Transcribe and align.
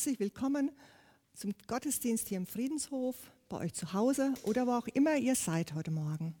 herzlich 0.00 0.18
willkommen 0.18 0.70
zum 1.34 1.52
Gottesdienst 1.66 2.28
hier 2.28 2.38
im 2.38 2.46
Friedenshof, 2.46 3.16
bei 3.50 3.58
euch 3.58 3.74
zu 3.74 3.92
Hause 3.92 4.32
oder 4.44 4.66
wo 4.66 4.70
auch 4.70 4.86
immer 4.86 5.16
ihr 5.16 5.34
seid 5.34 5.74
heute 5.74 5.90
Morgen. 5.90 6.34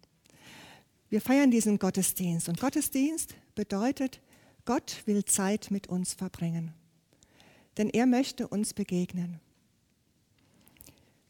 Wir 1.10 1.20
feiern 1.20 1.50
diesen 1.50 1.78
Gottesdienst 1.78 2.48
und 2.48 2.58
Gottesdienst 2.58 3.34
bedeutet, 3.54 4.22
Gott 4.64 5.02
will 5.04 5.26
Zeit 5.26 5.70
mit 5.70 5.88
uns 5.88 6.14
verbringen, 6.14 6.72
denn 7.76 7.90
er 7.90 8.06
möchte 8.06 8.48
uns 8.48 8.72
begegnen. 8.72 9.40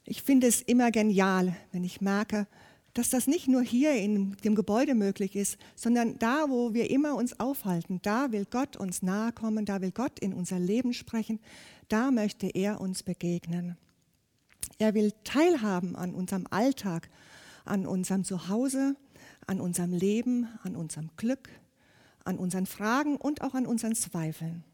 Ich 0.05 0.23
finde 0.23 0.47
es 0.47 0.62
immer 0.62 0.93
genial, 0.93 1.57
wenn 1.73 1.83
ich 1.83 2.01
merke, 2.01 2.47
dass 2.95 3.11
das 3.11 3.27
nicht 3.27 3.48
nur 3.48 3.62
hier 3.62 3.93
in 3.93 4.36
dem 4.38 4.54
Gebäude 4.54 4.95
möglich 4.95 5.36
ist, 5.36 5.59
sondern 5.77 6.18
da, 6.18 6.46
wo 6.48 6.75
wir 6.75 6.91
immer 6.91 7.14
uns 7.14 7.38
aufhalten, 7.38 8.00
da 8.02 8.32
will 8.32 8.46
Gott 8.50 8.77
uns 8.77 9.02
nahe 9.02 9.32
kommen, 9.32 9.64
da 9.64 9.80
will 9.80 9.93
Gott 9.93 10.18
in 10.18 10.32
unser 10.32 10.59
Leben 10.59 10.92
sprechen, 10.92 11.41
da 11.88 12.11
möchte 12.11 12.48
er 12.48 12.80
uns 12.80 13.02
begegnen. 13.02 13.77
Er 14.79 14.95
will 14.95 15.12
teilhaben 15.24 15.95
an 15.96 16.15
unserem 16.15 16.46
Alltag, 16.51 17.10
an 17.65 17.87
unserem 17.87 18.24
Zuhause, 18.24 18.96
an 19.46 19.60
unserem 19.60 19.93
Leben, 19.93 20.48
an 20.62 20.77
unserem 20.77 21.10
Glück, 21.16 21.48
an 22.24 22.38
unseren 22.38 22.66
Fragen 22.66 23.16
und 23.16 23.43
auch 23.43 23.54
an 23.54 23.66
unseren 23.66 23.95
Zweifeln. 23.95 24.65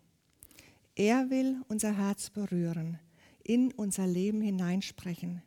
Er 0.94 1.28
will 1.30 1.60
unser 1.68 1.96
Herz 1.96 2.30
berühren, 2.30 2.98
in 3.42 3.72
unser 3.72 4.06
Leben 4.06 4.40
hineinsprechen. 4.40 5.42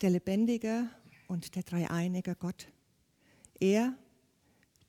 Der 0.00 0.10
lebendige 0.10 0.88
und 1.32 1.56
der 1.56 1.62
dreieinige 1.62 2.36
Gott. 2.36 2.68
Er, 3.58 3.96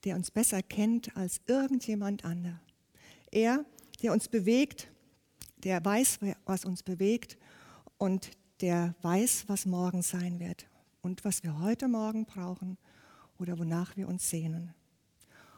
der 0.04 0.14
uns 0.14 0.30
besser 0.30 0.62
kennt 0.62 1.16
als 1.16 1.40
irgendjemand 1.46 2.26
anderer. 2.26 2.60
Er, 3.30 3.64
der 4.02 4.12
uns 4.12 4.28
bewegt, 4.28 4.88
der 5.56 5.82
weiß, 5.82 6.18
was 6.44 6.66
uns 6.66 6.82
bewegt 6.82 7.38
und 7.96 8.30
der 8.60 8.94
weiß, 9.00 9.44
was 9.48 9.64
morgen 9.64 10.02
sein 10.02 10.38
wird 10.38 10.68
und 11.00 11.24
was 11.24 11.42
wir 11.42 11.60
heute 11.60 11.88
Morgen 11.88 12.26
brauchen 12.26 12.76
oder 13.38 13.58
wonach 13.58 13.96
wir 13.96 14.06
uns 14.06 14.28
sehnen. 14.28 14.74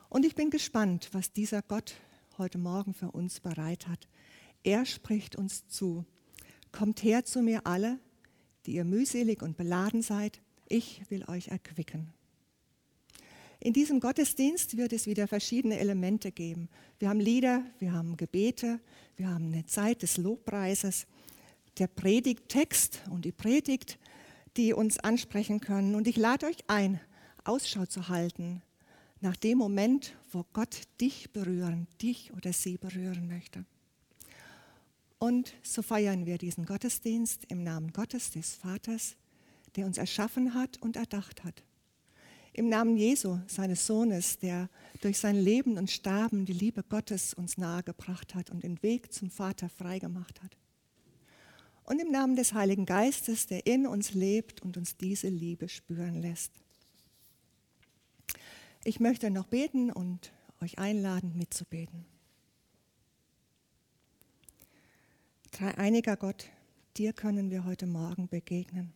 Und 0.08 0.24
ich 0.24 0.36
bin 0.36 0.50
gespannt, 0.50 1.08
was 1.10 1.32
dieser 1.32 1.62
Gott 1.62 1.96
heute 2.38 2.58
Morgen 2.58 2.94
für 2.94 3.10
uns 3.10 3.40
bereit 3.40 3.88
hat. 3.88 4.06
Er 4.62 4.86
spricht 4.86 5.34
uns 5.34 5.66
zu. 5.66 6.04
Kommt 6.70 7.02
her 7.02 7.24
zu 7.24 7.42
mir 7.42 7.66
alle, 7.66 7.98
die 8.66 8.74
ihr 8.74 8.84
mühselig 8.84 9.42
und 9.42 9.56
beladen 9.56 10.02
seid, 10.02 10.40
ich 10.68 11.02
will 11.10 11.24
euch 11.28 11.48
erquicken. 11.48 12.12
In 13.60 13.72
diesem 13.72 14.00
Gottesdienst 14.00 14.76
wird 14.76 14.92
es 14.92 15.06
wieder 15.06 15.26
verschiedene 15.26 15.78
Elemente 15.78 16.30
geben. 16.30 16.68
Wir 16.98 17.08
haben 17.08 17.20
Lieder, 17.20 17.64
wir 17.78 17.92
haben 17.92 18.16
Gebete, 18.16 18.80
wir 19.16 19.28
haben 19.28 19.46
eine 19.46 19.66
Zeit 19.66 20.02
des 20.02 20.18
Lobpreises, 20.18 21.06
der 21.78 21.86
Predigttext 21.86 23.02
und 23.10 23.24
die 23.24 23.32
Predigt, 23.32 23.98
die 24.56 24.72
uns 24.72 24.98
ansprechen 24.98 25.60
können. 25.60 25.94
Und 25.94 26.06
ich 26.06 26.16
lade 26.16 26.46
euch 26.46 26.58
ein, 26.68 27.00
Ausschau 27.44 27.86
zu 27.86 28.08
halten 28.08 28.62
nach 29.20 29.36
dem 29.36 29.58
Moment, 29.58 30.14
wo 30.30 30.44
Gott 30.52 30.82
dich 31.00 31.32
berühren, 31.32 31.86
dich 32.02 32.32
oder 32.34 32.52
sie 32.52 32.76
berühren 32.76 33.28
möchte. 33.28 33.64
Und 35.18 35.54
so 35.62 35.82
feiern 35.82 36.26
wir 36.26 36.38
diesen 36.38 36.66
Gottesdienst 36.66 37.44
im 37.48 37.62
Namen 37.62 37.92
Gottes, 37.92 38.30
des 38.30 38.54
Vaters, 38.54 39.16
der 39.76 39.86
uns 39.86 39.98
erschaffen 39.98 40.54
hat 40.54 40.80
und 40.82 40.96
erdacht 40.96 41.44
hat. 41.44 41.62
Im 42.52 42.70
Namen 42.70 42.96
Jesu, 42.96 43.38
seines 43.46 43.86
Sohnes, 43.86 44.38
der 44.38 44.70
durch 45.02 45.18
sein 45.18 45.36
Leben 45.36 45.76
und 45.76 45.90
Sterben 45.90 46.46
die 46.46 46.54
Liebe 46.54 46.82
Gottes 46.82 47.34
uns 47.34 47.58
nahegebracht 47.58 48.34
hat 48.34 48.48
und 48.48 48.62
den 48.62 48.82
Weg 48.82 49.12
zum 49.12 49.30
Vater 49.30 49.68
freigemacht 49.68 50.42
hat. 50.42 50.56
Und 51.84 52.00
im 52.00 52.10
Namen 52.10 52.34
des 52.34 52.54
Heiligen 52.54 52.86
Geistes, 52.86 53.46
der 53.46 53.66
in 53.66 53.86
uns 53.86 54.14
lebt 54.14 54.62
und 54.62 54.78
uns 54.78 54.96
diese 54.96 55.28
Liebe 55.28 55.68
spüren 55.68 56.20
lässt. 56.22 56.52
Ich 58.84 59.00
möchte 59.00 59.30
noch 59.30 59.46
beten 59.46 59.92
und 59.92 60.32
euch 60.62 60.78
einladen, 60.78 61.36
mitzubeten. 61.36 62.06
Dreieiniger 65.50 66.16
Gott, 66.16 66.48
dir 66.96 67.12
können 67.12 67.50
wir 67.50 67.64
heute 67.64 67.86
Morgen 67.86 68.28
begegnen. 68.28 68.95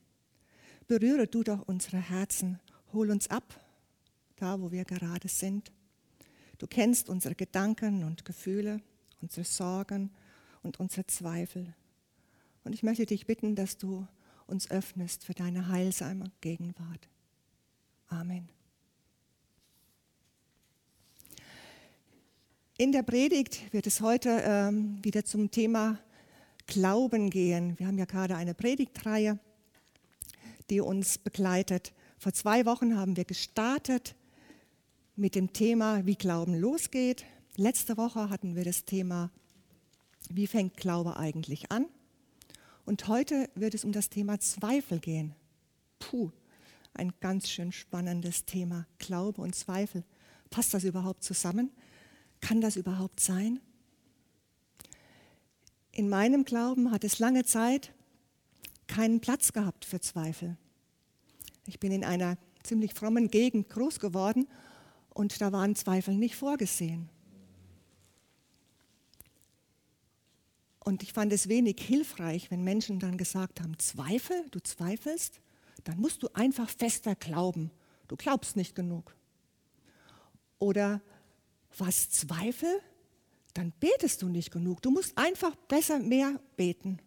Berühre 0.90 1.28
du 1.28 1.44
doch 1.44 1.68
unsere 1.68 1.98
Herzen, 1.98 2.58
hol 2.92 3.12
uns 3.12 3.30
ab, 3.30 3.44
da 4.34 4.60
wo 4.60 4.72
wir 4.72 4.84
gerade 4.84 5.28
sind. 5.28 5.70
Du 6.58 6.66
kennst 6.66 7.08
unsere 7.08 7.36
Gedanken 7.36 8.02
und 8.02 8.24
Gefühle, 8.24 8.82
unsere 9.22 9.44
Sorgen 9.44 10.10
und 10.64 10.80
unsere 10.80 11.06
Zweifel. 11.06 11.76
Und 12.64 12.72
ich 12.72 12.82
möchte 12.82 13.06
dich 13.06 13.24
bitten, 13.24 13.54
dass 13.54 13.78
du 13.78 14.04
uns 14.48 14.68
öffnest 14.68 15.24
für 15.24 15.32
deine 15.32 15.68
heilsame 15.68 16.32
Gegenwart. 16.40 17.08
Amen. 18.08 18.48
In 22.78 22.90
der 22.90 23.04
Predigt 23.04 23.72
wird 23.72 23.86
es 23.86 24.00
heute 24.00 24.42
ähm, 24.44 24.98
wieder 25.04 25.24
zum 25.24 25.52
Thema 25.52 26.00
Glauben 26.66 27.30
gehen. 27.30 27.78
Wir 27.78 27.86
haben 27.86 27.98
ja 27.98 28.06
gerade 28.06 28.34
eine 28.34 28.54
Predigtreihe 28.54 29.38
die 30.70 30.80
uns 30.80 31.18
begleitet. 31.18 31.92
Vor 32.18 32.32
zwei 32.32 32.64
Wochen 32.64 32.96
haben 32.96 33.16
wir 33.16 33.24
gestartet 33.24 34.14
mit 35.16 35.34
dem 35.34 35.52
Thema, 35.52 36.06
wie 36.06 36.14
Glauben 36.14 36.54
losgeht. 36.54 37.24
Letzte 37.56 37.96
Woche 37.96 38.30
hatten 38.30 38.54
wir 38.54 38.64
das 38.64 38.84
Thema, 38.84 39.30
wie 40.30 40.46
fängt 40.46 40.76
Glaube 40.76 41.16
eigentlich 41.16 41.70
an? 41.72 41.86
Und 42.84 43.08
heute 43.08 43.50
wird 43.54 43.74
es 43.74 43.84
um 43.84 43.92
das 43.92 44.08
Thema 44.08 44.38
Zweifel 44.40 45.00
gehen. 45.00 45.34
Puh, 45.98 46.30
ein 46.94 47.12
ganz 47.20 47.48
schön 47.50 47.72
spannendes 47.72 48.44
Thema, 48.44 48.86
Glaube 48.98 49.42
und 49.42 49.54
Zweifel. 49.54 50.04
Passt 50.50 50.72
das 50.72 50.84
überhaupt 50.84 51.24
zusammen? 51.24 51.70
Kann 52.40 52.60
das 52.60 52.76
überhaupt 52.76 53.20
sein? 53.20 53.60
In 55.92 56.08
meinem 56.08 56.44
Glauben 56.44 56.90
hat 56.90 57.04
es 57.04 57.18
lange 57.18 57.44
Zeit 57.44 57.92
keinen 58.90 59.20
Platz 59.20 59.52
gehabt 59.52 59.84
für 59.84 60.00
Zweifel. 60.00 60.56
Ich 61.66 61.78
bin 61.78 61.92
in 61.92 62.04
einer 62.04 62.36
ziemlich 62.64 62.92
frommen 62.92 63.28
Gegend 63.28 63.68
groß 63.68 64.00
geworden 64.00 64.48
und 65.10 65.40
da 65.40 65.52
waren 65.52 65.76
Zweifel 65.76 66.14
nicht 66.14 66.34
vorgesehen. 66.34 67.08
Und 70.82 71.04
ich 71.04 71.12
fand 71.12 71.32
es 71.32 71.48
wenig 71.48 71.80
hilfreich, 71.80 72.50
wenn 72.50 72.64
Menschen 72.64 72.98
dann 72.98 73.16
gesagt 73.16 73.60
haben, 73.60 73.78
Zweifel, 73.78 74.44
du 74.50 74.60
zweifelst, 74.60 75.40
dann 75.84 76.00
musst 76.00 76.24
du 76.24 76.28
einfach 76.34 76.68
fester 76.68 77.14
glauben. 77.14 77.70
Du 78.08 78.16
glaubst 78.16 78.56
nicht 78.56 78.74
genug. 78.74 79.14
Oder 80.58 81.00
was 81.78 82.10
Zweifel? 82.10 82.80
Dann 83.54 83.72
betest 83.78 84.22
du 84.22 84.28
nicht 84.28 84.50
genug. 84.50 84.82
Du 84.82 84.90
musst 84.90 85.16
einfach 85.16 85.54
besser 85.54 86.00
mehr 86.00 86.40
beten. 86.56 86.98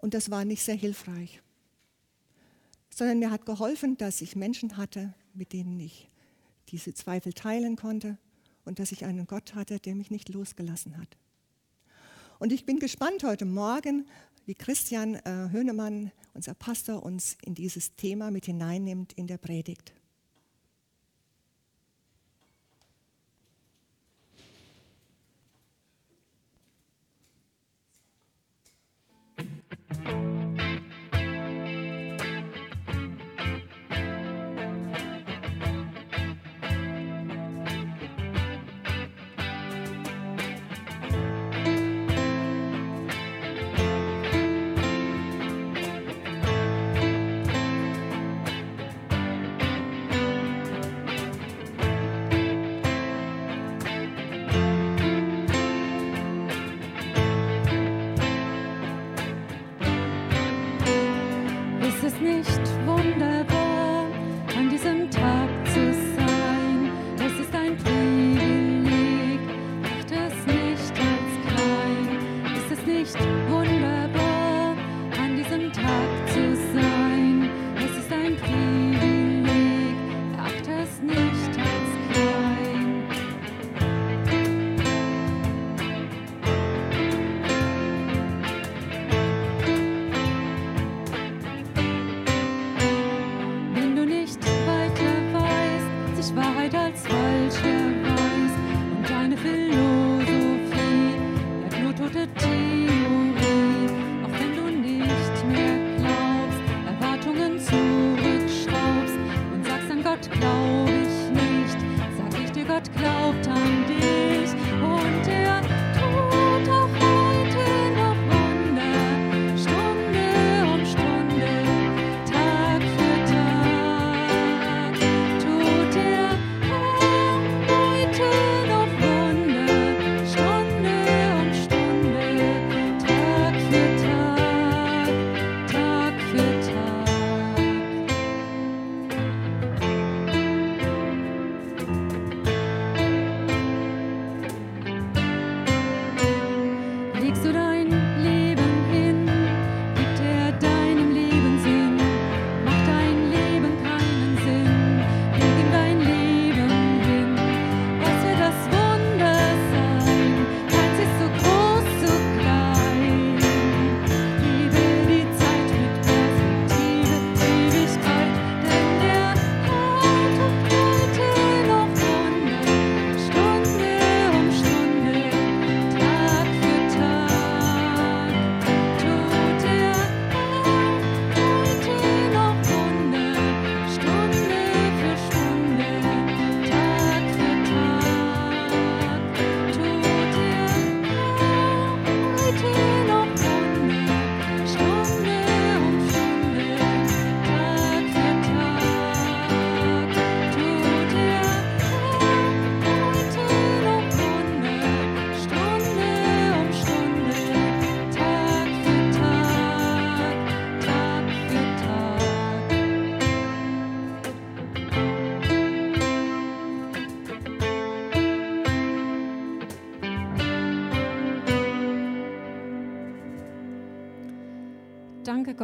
Und 0.00 0.14
das 0.14 0.30
war 0.30 0.46
nicht 0.46 0.62
sehr 0.62 0.74
hilfreich. 0.74 1.42
Sondern 2.88 3.18
mir 3.18 3.30
hat 3.30 3.44
geholfen, 3.44 3.98
dass 3.98 4.22
ich 4.22 4.34
Menschen 4.34 4.78
hatte, 4.78 5.14
mit 5.34 5.52
denen 5.52 5.78
ich 5.78 6.08
diese 6.68 6.94
Zweifel 6.94 7.34
teilen 7.34 7.76
konnte 7.76 8.16
und 8.64 8.78
dass 8.78 8.92
ich 8.92 9.04
einen 9.04 9.26
Gott 9.26 9.54
hatte, 9.54 9.78
der 9.78 9.94
mich 9.94 10.10
nicht 10.10 10.30
losgelassen 10.30 10.96
hat. 10.96 11.18
Und 12.38 12.52
ich 12.52 12.64
bin 12.64 12.78
gespannt 12.78 13.24
heute 13.24 13.44
Morgen, 13.44 14.06
wie 14.46 14.54
Christian 14.54 15.16
äh, 15.16 15.50
Hönemann, 15.52 16.10
unser 16.32 16.54
Pastor, 16.54 17.02
uns 17.02 17.36
in 17.44 17.54
dieses 17.54 17.94
Thema 17.96 18.30
mit 18.30 18.46
hineinnimmt 18.46 19.12
in 19.12 19.26
der 19.26 19.38
Predigt. 19.38 19.92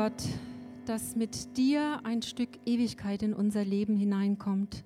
Gott, 0.07 0.29
dass 0.85 1.17
mit 1.17 1.57
dir 1.57 1.99
ein 2.05 2.23
Stück 2.23 2.51
Ewigkeit 2.65 3.25
in 3.25 3.35
unser 3.35 3.65
Leben 3.65 3.97
hineinkommt. 3.97 4.85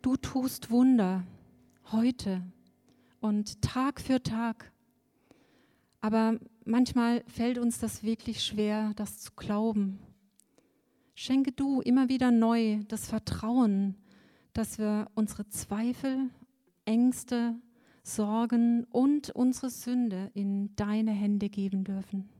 Du 0.00 0.16
tust 0.16 0.70
Wunder 0.70 1.24
heute 1.92 2.40
und 3.20 3.60
Tag 3.60 4.00
für 4.00 4.22
Tag. 4.22 4.72
Aber 6.00 6.40
manchmal 6.64 7.22
fällt 7.26 7.58
uns 7.58 7.80
das 7.80 8.02
wirklich 8.02 8.42
schwer, 8.42 8.94
das 8.96 9.18
zu 9.18 9.32
glauben. 9.36 9.98
Schenke 11.14 11.52
du 11.52 11.82
immer 11.82 12.08
wieder 12.08 12.30
neu 12.30 12.78
das 12.88 13.10
Vertrauen, 13.10 13.94
dass 14.54 14.78
wir 14.78 15.10
unsere 15.14 15.48
Zweifel, 15.48 16.30
Ängste, 16.86 17.56
Sorgen 18.02 18.84
und 18.84 19.28
unsere 19.28 19.68
Sünde 19.68 20.30
in 20.32 20.74
deine 20.76 21.10
Hände 21.10 21.50
geben 21.50 21.84
dürfen. 21.84 22.30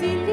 Brasilia. 0.00 0.29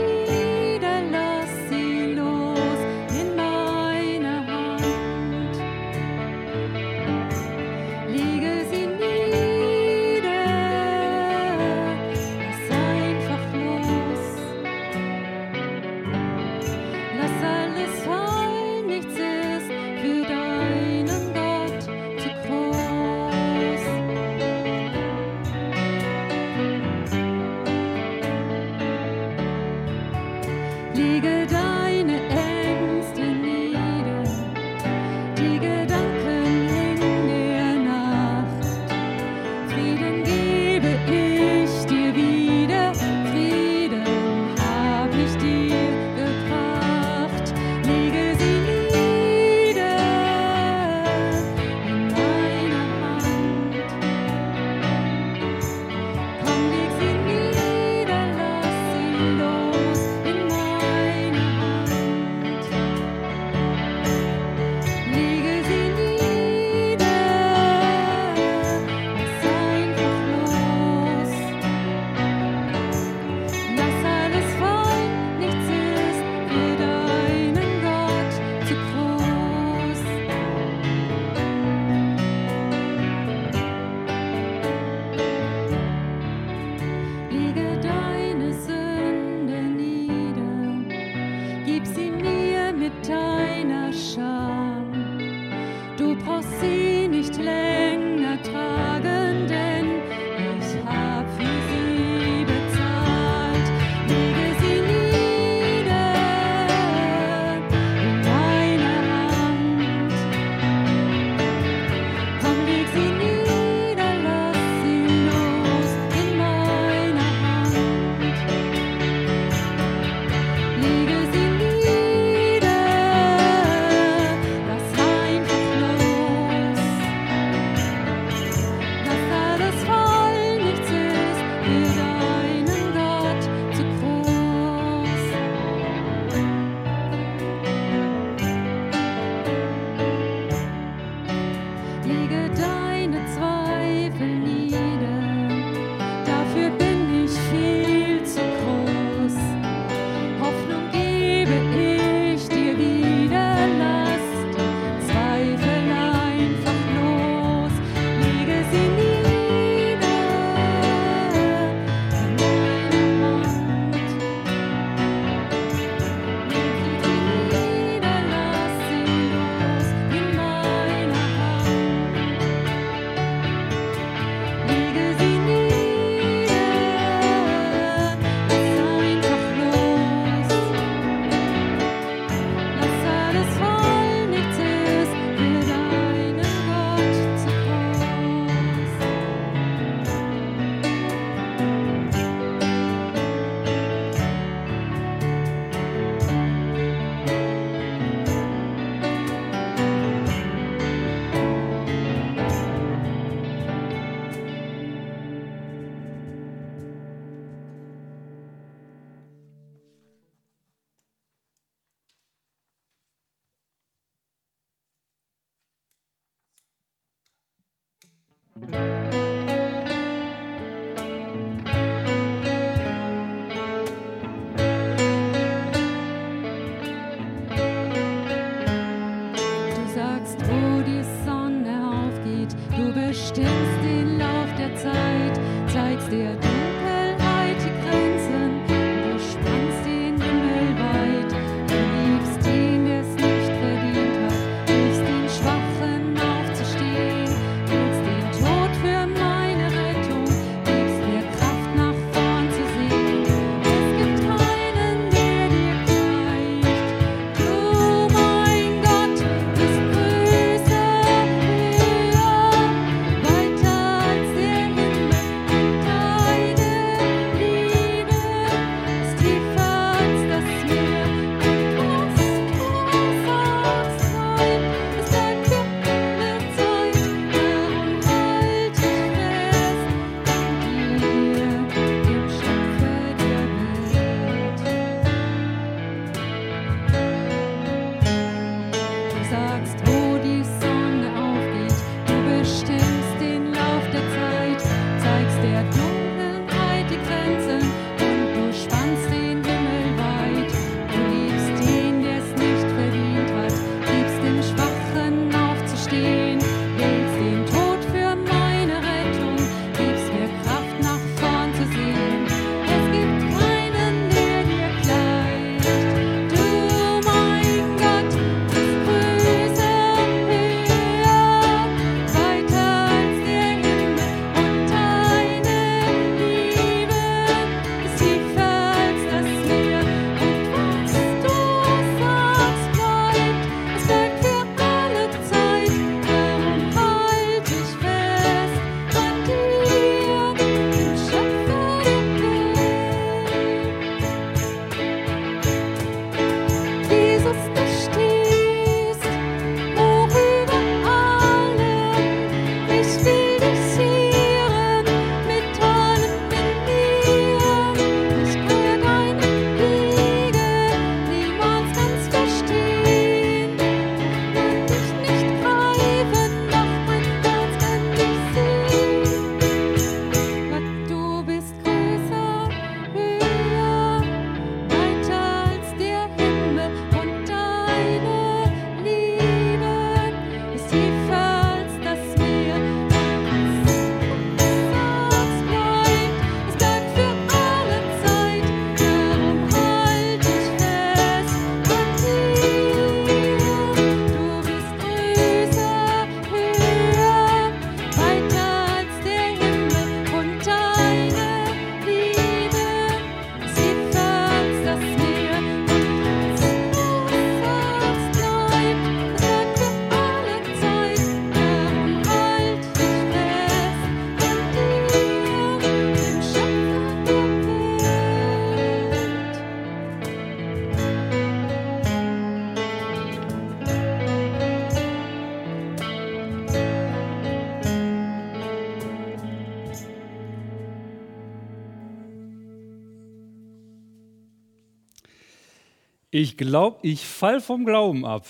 Ich 436.19 436.35
glaube, 436.35 436.79
ich 436.81 437.05
fall 437.05 437.39
vom 437.41 437.63
Glauben 437.63 438.03
ab. 438.03 438.25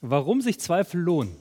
Warum 0.00 0.40
sich 0.40 0.58
Zweifel 0.58 0.98
lohnen? 0.98 1.36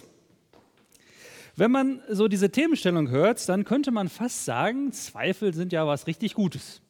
Wenn 1.56 1.72
man 1.72 2.02
so 2.10 2.28
diese 2.28 2.52
Themenstellung 2.52 3.08
hört, 3.08 3.48
dann 3.48 3.64
könnte 3.64 3.92
man 3.92 4.10
fast 4.10 4.44
sagen, 4.44 4.92
Zweifel 4.92 5.54
sind 5.54 5.72
ja 5.72 5.88
was 5.88 6.06
richtig 6.06 6.34
Gutes. 6.34 6.82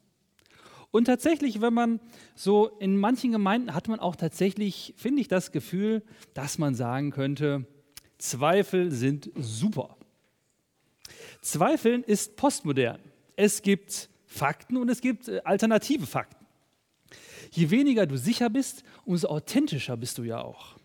Und 0.89 1.05
tatsächlich, 1.05 1.61
wenn 1.61 1.75
man 1.75 1.99
so 2.33 2.65
in 2.79 2.97
manchen 2.97 3.31
Gemeinden 3.31 3.75
hat 3.75 3.89
man 3.89 3.99
auch 3.99 4.15
tatsächlich, 4.15 4.95
finde 4.97 5.21
ich, 5.21 5.27
das 5.27 5.51
Gefühl, 5.51 6.01
dass 6.33 6.57
man 6.57 6.73
sagen 6.73 7.11
könnte, 7.11 7.67
Zweifel 8.17 8.89
sind 8.89 9.29
super. 9.35 9.97
Zweifeln 11.43 12.03
ist 12.03 12.37
postmodern. 12.37 12.97
Es 13.35 13.61
gibt 13.61 14.09
Fakten 14.25 14.77
und 14.77 14.89
es 14.89 15.01
gibt 15.01 15.27
äh, 15.27 15.41
alternative 15.43 16.07
Fakten. 16.07 16.36
Je 17.51 17.69
weniger 17.69 18.05
du 18.05 18.17
sicher 18.17 18.49
bist, 18.49 18.83
umso 19.05 19.27
authentischer 19.27 19.97
bist 19.97 20.17
du 20.17 20.23
ja 20.23 20.41
auch. 20.41 20.77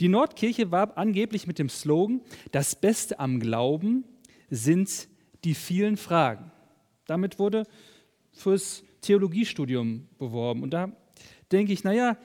Die 0.00 0.08
Nordkirche 0.08 0.70
warb 0.70 0.98
angeblich 0.98 1.46
mit 1.46 1.58
dem 1.58 1.68
Slogan, 1.68 2.20
das 2.52 2.74
Beste 2.74 3.18
am 3.18 3.40
Glauben 3.40 4.04
sind 4.48 5.08
die 5.44 5.54
vielen 5.54 5.96
Fragen. 5.96 6.50
Damit 7.06 7.38
wurde 7.38 7.66
fürs 8.32 8.84
Theologiestudium 9.00 10.08
beworben. 10.18 10.62
Und 10.62 10.70
da 10.70 10.92
denke 11.50 11.72
ich, 11.72 11.84
naja, 11.84 12.16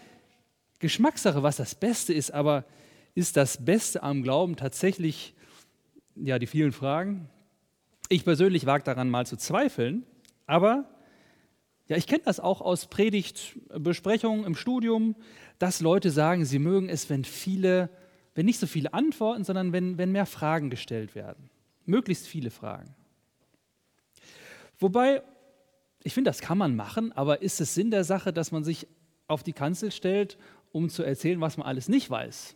Geschmackssache, 0.80 1.44
was 1.44 1.58
das 1.58 1.76
Beste 1.76 2.14
ist, 2.14 2.32
aber 2.32 2.66
ist 3.14 3.38
das 3.38 3.64
Beste 3.64 4.04
am 4.04 4.24
Glauben 4.24 4.56
tatsächlich 4.56 5.34
ja, 6.16 6.38
die 6.38 6.48
vielen 6.48 6.72
Fragen? 6.72 7.30
Ich 8.10 8.24
persönlich 8.24 8.66
wage 8.66 8.84
daran 8.84 9.10
mal 9.10 9.26
zu 9.26 9.38
zweifeln, 9.38 10.06
aber 10.46 10.88
ja, 11.88 11.98
ich 11.98 12.08
kenne 12.08 12.24
das 12.26 12.40
auch 12.40 12.62
aus 12.62 12.88
Predigtbesprechungen 12.88 14.46
im 14.46 14.56
Studium, 14.56 15.16
dass 15.60 15.82
Leute 15.82 16.10
sagen, 16.10 16.46
sie 16.46 16.60
mögen 16.60 16.90
es, 16.90 17.10
wenn 17.10 17.24
viele, 17.24 17.90
wenn 18.34 18.46
nicht 18.46 18.60
so 18.60 18.68
viele 18.68 18.94
Antworten, 18.94 19.44
sondern 19.44 19.72
wenn, 19.72 19.98
wenn 19.98 20.12
mehr 20.12 20.26
Fragen 20.26 20.70
gestellt 20.70 21.14
werden. 21.14 21.50
Möglichst 21.86 22.28
viele 22.28 22.50
Fragen. 22.50 22.96
Wobei, 24.80 25.22
ich 26.04 26.14
finde, 26.14 26.30
das 26.30 26.42
kann 26.42 26.58
man 26.58 26.76
machen, 26.76 27.12
aber 27.12 27.42
ist 27.42 27.62
es 27.62 27.76
Sinn 27.76 27.92
der 27.92 28.04
Sache, 28.04 28.34
dass 28.34 28.52
man 28.52 28.64
sich 28.64 28.88
auf 29.28 29.44
die 29.44 29.54
Kanzel 29.54 29.92
stellt, 29.92 30.38
um 30.72 30.90
zu 30.90 31.04
erzählen, 31.04 31.40
was 31.40 31.58
man 31.58 31.68
alles 31.68 31.88
nicht 31.88 32.10
weiß? 32.10 32.56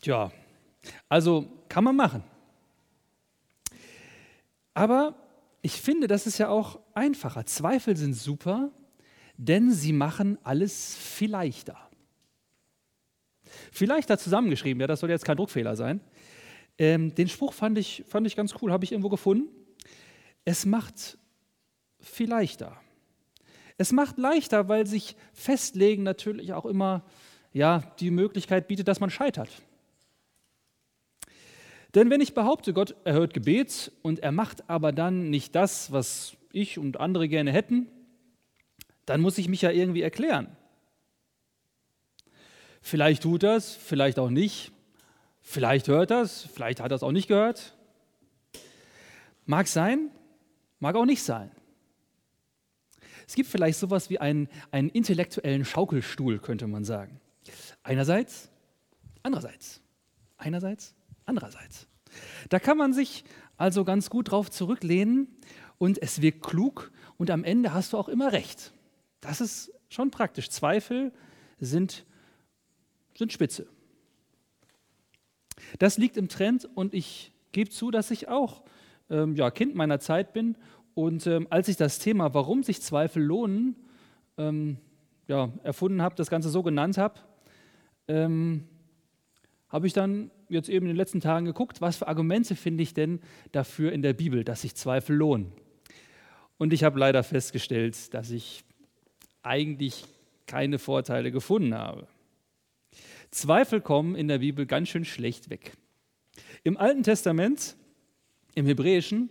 Tja, 0.00 0.32
also 1.08 1.46
kann 1.68 1.84
man 1.84 1.96
machen. 1.96 2.24
Aber 4.74 5.14
ich 5.62 5.80
finde, 5.80 6.08
das 6.08 6.26
ist 6.26 6.38
ja 6.38 6.48
auch 6.48 6.80
einfacher. 6.92 7.46
Zweifel 7.46 7.96
sind 7.96 8.14
super, 8.14 8.72
denn 9.36 9.70
sie 9.70 9.92
machen 9.92 10.38
alles 10.42 10.96
viel 10.96 11.30
leichter. 11.30 11.78
Vielleicht 13.70 14.10
da 14.10 14.18
zusammengeschrieben, 14.18 14.80
ja, 14.80 14.86
das 14.86 15.00
soll 15.00 15.10
jetzt 15.10 15.24
kein 15.24 15.36
Druckfehler 15.36 15.76
sein. 15.76 16.00
Ähm, 16.78 17.14
den 17.14 17.28
Spruch 17.28 17.52
fand 17.52 17.78
ich, 17.78 18.04
fand 18.08 18.26
ich 18.26 18.34
ganz 18.34 18.54
cool, 18.60 18.72
habe 18.72 18.84
ich 18.84 18.92
irgendwo 18.92 19.08
gefunden. 19.08 19.48
Es 20.44 20.66
macht 20.66 21.16
viel 22.00 22.28
leichter. 22.28 22.76
Es 23.78 23.92
macht 23.92 24.18
leichter, 24.18 24.68
weil 24.68 24.86
sich 24.86 25.16
Festlegen 25.32 26.02
natürlich 26.02 26.52
auch 26.54 26.66
immer 26.66 27.04
ja, 27.52 27.82
die 28.00 28.10
Möglichkeit 28.10 28.66
bietet, 28.66 28.88
dass 28.88 29.00
man 29.00 29.10
scheitert. 29.10 29.50
Denn 31.94 32.10
wenn 32.10 32.20
ich 32.20 32.34
behaupte, 32.34 32.72
Gott 32.72 32.94
erhört 33.04 33.34
Gebet 33.34 33.92
und 34.02 34.20
er 34.20 34.32
macht 34.32 34.68
aber 34.70 34.92
dann 34.92 35.28
nicht 35.30 35.54
das, 35.54 35.92
was 35.92 36.36
ich 36.52 36.78
und 36.78 36.98
andere 36.98 37.28
gerne 37.28 37.52
hätten, 37.52 37.88
dann 39.04 39.20
muss 39.20 39.38
ich 39.38 39.48
mich 39.48 39.62
ja 39.62 39.70
irgendwie 39.70 40.02
erklären. 40.02 40.56
Vielleicht 42.80 43.22
tut 43.22 43.42
das, 43.42 43.74
vielleicht 43.74 44.18
auch 44.18 44.30
nicht. 44.30 44.72
Vielleicht 45.40 45.88
hört 45.88 46.10
das, 46.10 46.42
vielleicht 46.54 46.80
hat 46.80 46.92
es 46.92 47.02
auch 47.02 47.12
nicht 47.12 47.28
gehört. 47.28 47.76
Mag 49.44 49.66
sein, 49.66 50.10
mag 50.78 50.94
auch 50.94 51.04
nicht 51.04 51.22
sein. 51.22 51.50
Es 53.26 53.34
gibt 53.34 53.48
vielleicht 53.48 53.78
sowas 53.78 54.10
wie 54.10 54.18
einen, 54.18 54.48
einen 54.70 54.88
intellektuellen 54.88 55.64
Schaukelstuhl, 55.64 56.38
könnte 56.38 56.66
man 56.66 56.84
sagen. 56.84 57.20
Einerseits, 57.82 58.50
andererseits. 59.22 59.80
Einerseits, 60.36 60.94
andererseits. 61.26 61.86
Da 62.48 62.58
kann 62.58 62.76
man 62.76 62.92
sich 62.92 63.24
also 63.56 63.84
ganz 63.84 64.10
gut 64.10 64.30
drauf 64.30 64.50
zurücklehnen 64.50 65.28
und 65.78 66.00
es 66.02 66.20
wirkt 66.22 66.42
klug 66.42 66.90
und 67.16 67.30
am 67.30 67.44
Ende 67.44 67.72
hast 67.72 67.92
du 67.92 67.98
auch 67.98 68.08
immer 68.08 68.32
recht. 68.32 68.72
Das 69.20 69.40
ist 69.40 69.72
schon 69.88 70.10
praktisch. 70.10 70.50
Zweifel 70.50 71.12
sind, 71.58 72.04
sind 73.16 73.32
spitze. 73.32 73.66
Das 75.78 75.98
liegt 75.98 76.16
im 76.16 76.28
Trend 76.28 76.68
und 76.74 76.94
ich 76.94 77.32
gebe 77.52 77.70
zu, 77.70 77.90
dass 77.90 78.10
ich 78.10 78.28
auch 78.28 78.62
ähm, 79.10 79.36
ja, 79.36 79.50
Kind 79.50 79.74
meiner 79.74 80.00
Zeit 80.00 80.32
bin. 80.32 80.56
Und 80.94 81.26
ähm, 81.26 81.46
als 81.50 81.68
ich 81.68 81.76
das 81.76 81.98
Thema, 81.98 82.34
warum 82.34 82.62
sich 82.62 82.82
Zweifel 82.82 83.22
lohnen, 83.22 83.76
ähm, 84.38 84.78
ja, 85.28 85.50
erfunden 85.62 86.02
habe, 86.02 86.14
das 86.16 86.30
Ganze 86.30 86.48
so 86.48 86.62
genannt 86.62 86.98
habe, 86.98 87.20
ähm, 88.08 88.64
habe 89.72 89.86
ich 89.86 89.94
dann 89.94 90.30
jetzt 90.50 90.68
eben 90.68 90.84
in 90.84 90.90
den 90.90 90.96
letzten 90.96 91.20
Tagen 91.20 91.46
geguckt, 91.46 91.80
was 91.80 91.96
für 91.96 92.06
Argumente 92.06 92.54
finde 92.54 92.82
ich 92.82 92.92
denn 92.92 93.20
dafür 93.52 93.90
in 93.92 94.02
der 94.02 94.12
Bibel, 94.12 94.44
dass 94.44 94.60
sich 94.60 94.74
Zweifel 94.74 95.16
lohnen. 95.16 95.50
Und 96.58 96.74
ich 96.74 96.84
habe 96.84 96.98
leider 96.98 97.22
festgestellt, 97.22 98.12
dass 98.12 98.30
ich 98.30 98.64
eigentlich 99.42 100.04
keine 100.46 100.78
Vorteile 100.78 101.32
gefunden 101.32 101.74
habe. 101.74 102.06
Zweifel 103.30 103.80
kommen 103.80 104.14
in 104.14 104.28
der 104.28 104.38
Bibel 104.38 104.66
ganz 104.66 104.90
schön 104.90 105.06
schlecht 105.06 105.48
weg. 105.48 105.72
Im 106.64 106.76
Alten 106.76 107.02
Testament, 107.02 107.74
im 108.54 108.66
Hebräischen, 108.66 109.30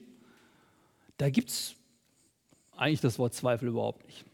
da 1.18 1.30
gibt 1.30 1.52
es 1.52 1.76
eigentlich 2.76 3.02
das 3.02 3.20
Wort 3.20 3.36
Zweifel 3.36 3.70
überhaupt 3.70 4.04
nicht. 4.08 4.26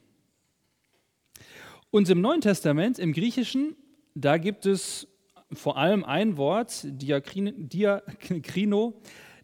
Und 1.92 2.10
im 2.10 2.22
Neuen 2.22 2.40
Testament, 2.40 2.98
im 2.98 3.12
Griechischen, 3.12 3.76
da 4.16 4.38
gibt 4.38 4.66
es 4.66 5.08
vor 5.54 5.78
allem 5.78 6.04
ein 6.04 6.38
Wort, 6.38 6.82
Diakrino, 6.84 8.04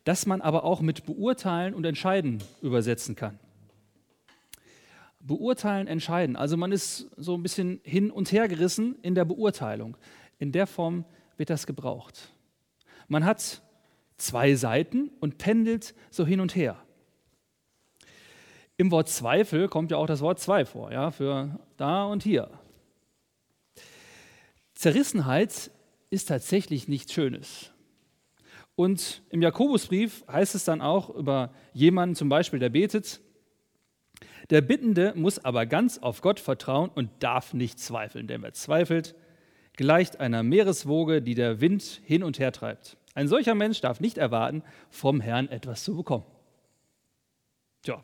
das 0.04 0.26
man 0.26 0.42
aber 0.42 0.64
auch 0.66 0.82
mit 0.82 1.06
beurteilen 1.06 1.74
und 1.74 1.86
entscheiden 1.86 2.44
übersetzen 2.62 3.16
kann. 3.16 3.40
Beurteilen, 5.20 5.88
entscheiden. 5.88 6.36
Also 6.36 6.58
man 6.58 6.74
ist 6.74 7.10
so 7.16 7.36
ein 7.36 7.44
bisschen 7.44 7.80
hin 7.84 8.12
und 8.12 8.32
her 8.34 8.50
gerissen 8.50 8.98
in 9.02 9.16
der 9.16 9.24
Beurteilung. 9.24 9.96
In 10.40 10.52
der 10.52 10.68
Form 10.68 11.06
wird 11.38 11.50
das 11.50 11.66
gebraucht. 11.66 12.34
Man 13.08 13.24
hat 13.24 13.62
zwei 14.18 14.56
Seiten 14.56 15.10
und 15.22 15.38
pendelt 15.38 15.96
so 16.10 16.26
hin 16.26 16.42
und 16.42 16.56
her. 16.56 16.78
Im 18.76 18.92
Wort 18.92 19.08
Zweifel 19.08 19.70
kommt 19.70 19.92
ja 19.92 19.98
auch 19.98 20.08
das 20.08 20.20
Wort 20.22 20.40
zwei 20.40 20.66
vor, 20.66 20.92
ja, 20.92 21.12
für 21.12 21.60
da 21.78 22.06
und 22.06 22.24
hier. 22.24 22.50
Zerrissenheit 24.74 25.72
ist 26.14 26.30
tatsächlich 26.30 26.88
nichts 26.88 27.12
Schönes. 27.12 27.72
Und 28.76 29.24
im 29.30 29.42
Jakobusbrief 29.42 30.24
heißt 30.28 30.54
es 30.56 30.64
dann 30.64 30.80
auch 30.80 31.10
über 31.10 31.52
jemanden 31.74 32.16
zum 32.16 32.30
Beispiel, 32.30 32.60
der 32.60 32.70
betet, 32.70 33.20
der 34.50 34.62
Bittende 34.62 35.14
muss 35.16 35.44
aber 35.44 35.66
ganz 35.66 35.98
auf 35.98 36.22
Gott 36.22 36.40
vertrauen 36.40 36.92
und 36.94 37.10
darf 37.20 37.54
nicht 37.54 37.80
zweifeln, 37.80 38.28
denn 38.28 38.44
wer 38.44 38.54
zweifelt, 38.54 39.16
gleicht 39.76 40.20
einer 40.20 40.44
Meereswoge, 40.44 41.22
die 41.22 41.34
der 41.34 41.62
Wind 41.62 42.02
hin 42.04 42.24
und 42.24 42.38
her 42.40 42.52
treibt. 42.52 42.98
Ein 43.16 43.28
solcher 43.28 43.56
Mensch 43.56 43.82
darf 43.82 44.00
nicht 44.00 44.18
erwarten, 44.18 44.64
vom 44.90 45.20
Herrn 45.20 45.50
etwas 45.50 45.84
zu 45.84 45.96
bekommen. 45.96 46.26
Tja. 47.82 48.04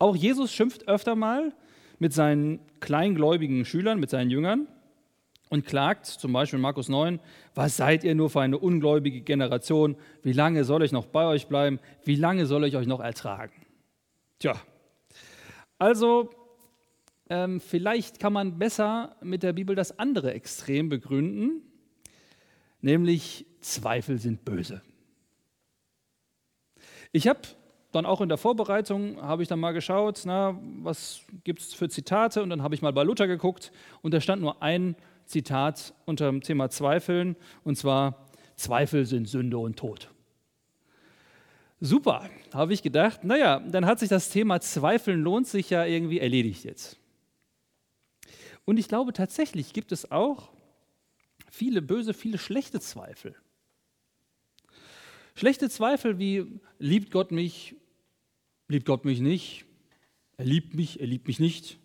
Auch 0.00 0.16
Jesus 0.16 0.52
schimpft 0.52 0.88
öfter 0.88 1.14
mal 1.14 1.52
mit 2.00 2.12
seinen 2.12 2.58
kleingläubigen 2.80 3.64
Schülern, 3.64 4.00
mit 4.00 4.10
seinen 4.10 4.30
Jüngern 4.30 4.66
und 5.52 5.66
klagt, 5.66 6.06
zum 6.06 6.32
Beispiel 6.32 6.56
in 6.56 6.62
Markus 6.62 6.88
9, 6.88 7.20
was 7.54 7.76
seid 7.76 8.04
ihr 8.04 8.14
nur 8.14 8.30
für 8.30 8.40
eine 8.40 8.56
ungläubige 8.56 9.20
Generation? 9.20 9.96
Wie 10.22 10.32
lange 10.32 10.64
soll 10.64 10.82
ich 10.82 10.92
noch 10.92 11.04
bei 11.04 11.26
euch 11.26 11.46
bleiben? 11.46 11.78
Wie 12.04 12.16
lange 12.16 12.46
soll 12.46 12.64
ich 12.64 12.74
euch 12.74 12.86
noch 12.86 13.00
ertragen? 13.00 13.52
Tja, 14.38 14.54
also 15.78 16.30
ähm, 17.28 17.60
vielleicht 17.60 18.18
kann 18.18 18.32
man 18.32 18.58
besser 18.58 19.14
mit 19.20 19.42
der 19.42 19.52
Bibel 19.52 19.76
das 19.76 19.98
andere 19.98 20.32
Extrem 20.32 20.88
begründen, 20.88 21.60
nämlich 22.80 23.44
Zweifel 23.60 24.16
sind 24.16 24.46
böse. 24.46 24.80
Ich 27.12 27.28
habe 27.28 27.40
dann 27.92 28.06
auch 28.06 28.22
in 28.22 28.30
der 28.30 28.38
Vorbereitung, 28.38 29.20
habe 29.20 29.42
ich 29.42 29.50
dann 29.50 29.60
mal 29.60 29.72
geschaut, 29.72 30.22
na, 30.24 30.58
was 30.80 31.20
gibt 31.44 31.60
es 31.60 31.74
für 31.74 31.90
Zitate 31.90 32.42
und 32.42 32.48
dann 32.48 32.62
habe 32.62 32.74
ich 32.74 32.80
mal 32.80 32.94
bei 32.94 33.02
Luther 33.02 33.26
geguckt 33.26 33.70
und 34.00 34.14
da 34.14 34.20
stand 34.22 34.40
nur 34.40 34.62
ein 34.62 34.96
Zitat 35.32 35.94
unter 36.04 36.26
dem 36.26 36.42
Thema 36.42 36.68
Zweifeln, 36.68 37.36
und 37.64 37.76
zwar, 37.76 38.26
Zweifel 38.54 39.06
sind 39.06 39.28
Sünde 39.28 39.58
und 39.58 39.76
Tod. 39.78 40.10
Super, 41.80 42.28
habe 42.52 42.74
ich 42.74 42.82
gedacht, 42.82 43.24
naja, 43.24 43.58
dann 43.58 43.86
hat 43.86 43.98
sich 43.98 44.08
das 44.08 44.28
Thema 44.28 44.60
Zweifeln 44.60 45.20
lohnt 45.20 45.48
sich 45.48 45.70
ja 45.70 45.84
irgendwie 45.84 46.20
erledigt 46.20 46.64
jetzt. 46.64 46.98
Und 48.64 48.78
ich 48.78 48.86
glaube 48.86 49.12
tatsächlich 49.12 49.72
gibt 49.72 49.90
es 49.90 50.12
auch 50.12 50.52
viele 51.50 51.82
böse, 51.82 52.14
viele 52.14 52.38
schlechte 52.38 52.78
Zweifel. 52.78 53.34
Schlechte 55.34 55.70
Zweifel 55.70 56.18
wie, 56.18 56.60
liebt 56.78 57.10
Gott 57.10 57.32
mich, 57.32 57.74
liebt 58.68 58.86
Gott 58.86 59.04
mich 59.04 59.20
nicht, 59.20 59.64
er 60.36 60.44
liebt 60.44 60.74
mich, 60.74 61.00
er 61.00 61.06
liebt 61.06 61.26
mich 61.26 61.40
nicht. 61.40 61.78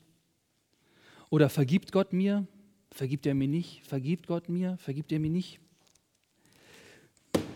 Oder 1.29 1.49
vergibt 1.49 1.91
Gott 1.91 2.13
mir, 2.13 2.45
Vergibt 2.97 3.27
er 3.27 3.35
mir 3.35 3.47
nicht? 3.47 3.85
Vergibt 3.85 4.25
Gott 4.25 4.49
mir? 4.49 4.75
Vergibt 4.77 5.11
er 5.11 5.19
mir 5.19 5.29
nicht? 5.29 5.59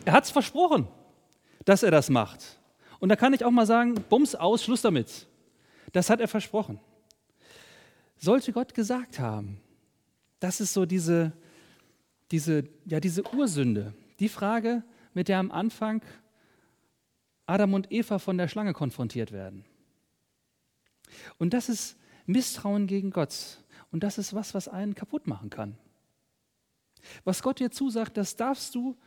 Er 0.06 0.13
hat 0.13 0.25
es 0.25 0.30
versprochen, 0.30 0.88
dass 1.65 1.82
er 1.82 1.89
das 1.89 2.12
macht. 2.12 2.60
Und 2.99 3.10
da 3.10 3.15
kann 3.15 3.34
ich 3.34 3.43
auch 3.43 3.49
mal 3.49 3.65
sagen, 3.65 3.95
Bums 4.08 4.36
aus, 4.36 4.63
Schluss 4.63 4.84
damit. 4.84 5.27
Das 5.93 6.12
hat 6.12 6.19
er 6.21 6.27
versprochen. 6.27 6.80
Sollte 8.17 8.54
Gott 8.54 8.75
gesagt 8.75 9.17
haben, 9.17 9.60
das 10.39 10.62
ist 10.62 10.73
so 10.73 10.86
diese, 10.86 11.32
diese, 12.30 12.69
ja, 12.86 12.99
diese 12.99 13.23
Ursünde, 13.34 13.95
die 14.19 14.30
Frage, 14.30 14.84
mit 15.15 15.27
der 15.27 15.39
am 15.39 15.51
Anfang 15.51 16.04
Adam 17.47 17.73
und 17.73 17.91
Eva 17.91 18.19
von 18.19 18.38
der 18.38 18.47
Schlange 18.47 18.73
konfrontiert 18.73 19.32
werden. 19.32 19.65
Und 21.39 21.56
das 21.56 21.67
ist 21.67 21.97
Misstrauen 22.27 22.86
gegen 22.86 23.10
Gott. 23.10 23.58
Und 23.91 24.04
das 24.04 24.17
ist 24.17 24.34
was, 24.34 24.54
was 24.54 24.67
einen 24.67 24.95
kaputt 24.95 25.27
machen 25.27 25.49
kann. 25.49 25.77
Was 27.23 27.41
Gott 27.41 27.60
dir 27.60 27.71
zusagt, 27.71 28.17
das 28.17 28.36
darfst 28.36 28.73
du, 28.75 28.97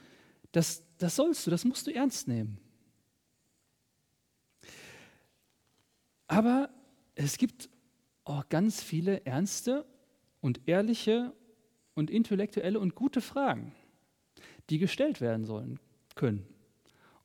das, 0.53 0.85
das 0.99 1.17
sollst 1.17 1.47
du, 1.47 1.51
das 1.51 1.65
musst 1.65 1.87
du 1.87 1.95
ernst 1.95 2.29
nehmen. 2.29 2.59
Aber 6.27 6.71
es 7.15 7.39
gibt 7.39 7.69
auch 8.25 8.49
ganz 8.49 8.83
viele 8.83 9.25
ernste 9.25 9.85
und 10.41 10.67
ehrliche 10.67 11.33
und 11.95 12.11
intellektuelle 12.11 12.79
und 12.79 12.95
gute 12.95 13.21
Fragen, 13.21 13.73
die 14.71 14.79
gestellt 14.79 15.21
werden 15.21 15.45
sollen 15.45 15.79
können. 16.15 16.47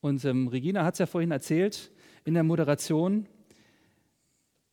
Und 0.01 0.23
ähm, 0.25 0.47
Regina 0.47 0.85
hat 0.85 0.95
es 0.95 0.99
ja 0.99 1.05
vorhin 1.05 1.31
erzählt 1.31 1.91
in 2.23 2.33
der 2.33 2.43
Moderation, 2.43 3.27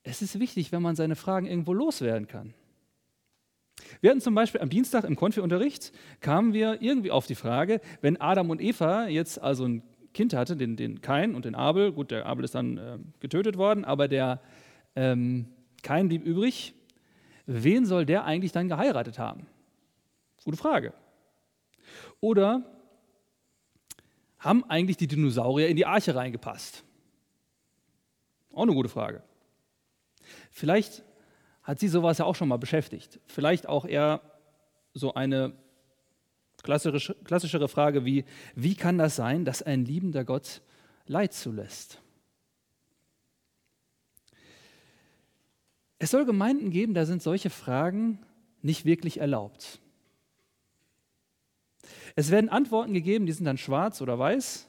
es 0.02 0.22
ist 0.22 0.38
wichtig, 0.38 0.70
wenn 0.70 0.82
man 0.82 0.94
seine 0.94 1.16
Fragen 1.16 1.46
irgendwo 1.46 1.72
loswerden 1.72 2.28
kann. 2.28 2.54
Wir 4.00 4.10
hatten 4.10 4.20
zum 4.20 4.34
Beispiel 4.34 4.60
am 4.60 4.70
Dienstag 4.70 5.04
im 5.04 5.16
Konfi-Unterricht, 5.16 5.92
kamen 6.20 6.52
wir 6.52 6.80
irgendwie 6.80 7.10
auf 7.10 7.26
die 7.26 7.34
Frage, 7.34 7.80
wenn 8.00 8.20
Adam 8.20 8.50
und 8.50 8.60
Eva 8.60 9.08
jetzt 9.08 9.40
also 9.40 9.66
ein 9.66 9.82
Kind 10.14 10.32
hatten, 10.32 10.58
den, 10.58 10.76
den 10.76 11.02
Kain 11.02 11.34
und 11.34 11.44
den 11.44 11.54
Abel, 11.54 11.92
gut, 11.92 12.10
der 12.10 12.24
Abel 12.26 12.44
ist 12.44 12.54
dann 12.54 12.78
äh, 12.78 12.98
getötet 13.20 13.58
worden, 13.58 13.84
aber 13.84 14.08
der 14.08 14.40
ähm, 14.94 15.46
Kain 15.82 16.08
blieb 16.08 16.24
übrig, 16.24 16.74
wen 17.44 17.84
soll 17.84 18.06
der 18.06 18.24
eigentlich 18.24 18.52
dann 18.52 18.68
geheiratet 18.68 19.18
haben? 19.18 19.46
Gute 20.44 20.56
Frage. 20.56 20.94
Oder 22.20 22.64
haben 24.38 24.64
eigentlich 24.64 24.96
die 24.96 25.06
Dinosaurier 25.06 25.68
in 25.68 25.76
die 25.76 25.86
Arche 25.86 26.14
reingepasst? 26.14 26.82
Auch 28.52 28.62
eine 28.62 28.72
gute 28.72 28.88
Frage. 28.88 29.22
Vielleicht 30.50 31.04
hat 31.66 31.80
sie 31.80 31.88
sowas 31.88 32.18
ja 32.18 32.24
auch 32.24 32.36
schon 32.36 32.46
mal 32.46 32.58
beschäftigt. 32.58 33.18
Vielleicht 33.26 33.68
auch 33.68 33.84
eher 33.84 34.20
so 34.94 35.14
eine 35.14 35.52
klassischere 36.62 37.68
Frage 37.68 38.04
wie, 38.04 38.24
wie 38.54 38.76
kann 38.76 38.98
das 38.98 39.16
sein, 39.16 39.44
dass 39.44 39.62
ein 39.62 39.84
liebender 39.84 40.24
Gott 40.24 40.62
Leid 41.06 41.32
zulässt? 41.32 42.00
Es 45.98 46.12
soll 46.12 46.24
Gemeinden 46.24 46.70
geben, 46.70 46.94
da 46.94 47.04
sind 47.04 47.20
solche 47.20 47.50
Fragen 47.50 48.24
nicht 48.62 48.84
wirklich 48.84 49.18
erlaubt. 49.18 49.80
Es 52.14 52.30
werden 52.30 52.48
Antworten 52.48 52.94
gegeben, 52.94 53.26
die 53.26 53.32
sind 53.32 53.44
dann 53.44 53.58
schwarz 53.58 54.00
oder 54.00 54.20
weiß 54.20 54.68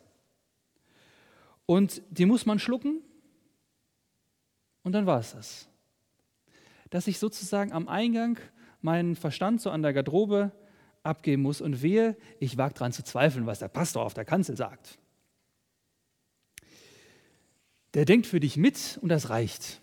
und 1.67 2.01
die 2.09 2.25
muss 2.25 2.47
man 2.47 2.57
schlucken 2.57 3.01
und 4.81 4.93
dann 4.93 5.05
war 5.05 5.19
es 5.19 5.33
das. 5.33 5.69
Dass 6.89 7.07
ich 7.07 7.19
sozusagen 7.19 7.71
am 7.71 7.87
Eingang 7.87 8.39
meinen 8.81 9.15
Verstand 9.15 9.61
so 9.61 9.69
an 9.69 9.81
der 9.81 9.93
Garderobe 9.93 10.51
abgeben 11.03 11.41
muss 11.41 11.61
und 11.61 11.81
wehe, 11.81 12.17
ich 12.39 12.57
wage 12.57 12.75
daran 12.75 12.91
zu 12.91 13.03
zweifeln, 13.03 13.45
was 13.45 13.59
der 13.59 13.69
Pastor 13.69 14.05
auf 14.05 14.13
der 14.13 14.25
Kanzel 14.25 14.57
sagt. 14.57 14.99
Der 17.93 18.05
denkt 18.05 18.27
für 18.27 18.39
dich 18.39 18.57
mit 18.57 18.99
und 19.01 19.09
das 19.09 19.29
reicht. 19.29 19.81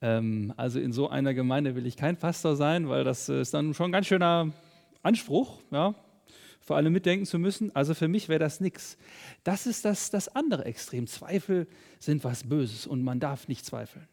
Ähm, 0.00 0.52
also 0.56 0.80
in 0.80 0.92
so 0.92 1.08
einer 1.08 1.32
Gemeinde 1.34 1.76
will 1.76 1.86
ich 1.86 1.96
kein 1.96 2.16
Pastor 2.16 2.56
sein, 2.56 2.88
weil 2.88 3.04
das 3.04 3.28
ist 3.28 3.54
dann 3.54 3.72
schon 3.74 3.90
ein 3.90 3.92
ganz 3.92 4.06
schöner 4.06 4.52
Anspruch, 5.02 5.60
ja, 5.70 5.94
für 6.62 6.76
alle 6.76 6.90
mitdenken 6.90 7.26
zu 7.26 7.38
müssen. 7.38 7.74
Also 7.74 7.94
für 7.94 8.08
mich 8.08 8.28
wäre 8.28 8.38
das 8.38 8.60
nichts. 8.60 8.96
Das 9.44 9.66
ist 9.66 9.84
das, 9.84 10.10
das 10.10 10.34
andere 10.34 10.64
Extrem. 10.64 11.06
Zweifel 11.06 11.66
sind 11.98 12.24
was 12.24 12.44
Böses 12.44 12.86
und 12.86 13.02
man 13.02 13.20
darf 13.20 13.48
nicht 13.48 13.66
zweifeln. 13.66 14.08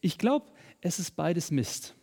Ich 0.00 0.18
glaube, 0.18 0.46
es 0.80 0.98
ist 0.98 1.16
beides 1.16 1.50
Mist. 1.50 1.94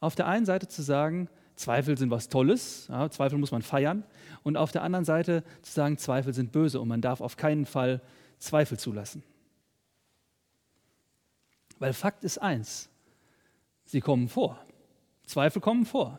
Auf 0.00 0.14
der 0.14 0.26
einen 0.26 0.46
Seite 0.46 0.66
zu 0.66 0.82
sagen, 0.82 1.28
Zweifel 1.56 1.98
sind 1.98 2.10
was 2.10 2.30
Tolles, 2.30 2.86
ja, 2.88 3.10
Zweifel 3.10 3.38
muss 3.38 3.50
man 3.52 3.60
feiern, 3.60 4.04
und 4.42 4.56
auf 4.56 4.72
der 4.72 4.82
anderen 4.82 5.04
Seite 5.04 5.44
zu 5.60 5.72
sagen, 5.72 5.98
Zweifel 5.98 6.32
sind 6.32 6.52
böse 6.52 6.80
und 6.80 6.88
man 6.88 7.02
darf 7.02 7.20
auf 7.20 7.36
keinen 7.36 7.66
Fall 7.66 8.00
Zweifel 8.38 8.78
zulassen. 8.78 9.22
Weil 11.78 11.92
Fakt 11.92 12.24
ist 12.24 12.38
eins, 12.38 12.88
sie 13.84 14.00
kommen 14.00 14.28
vor. 14.28 14.58
Zweifel 15.26 15.60
kommen 15.60 15.84
vor. 15.84 16.18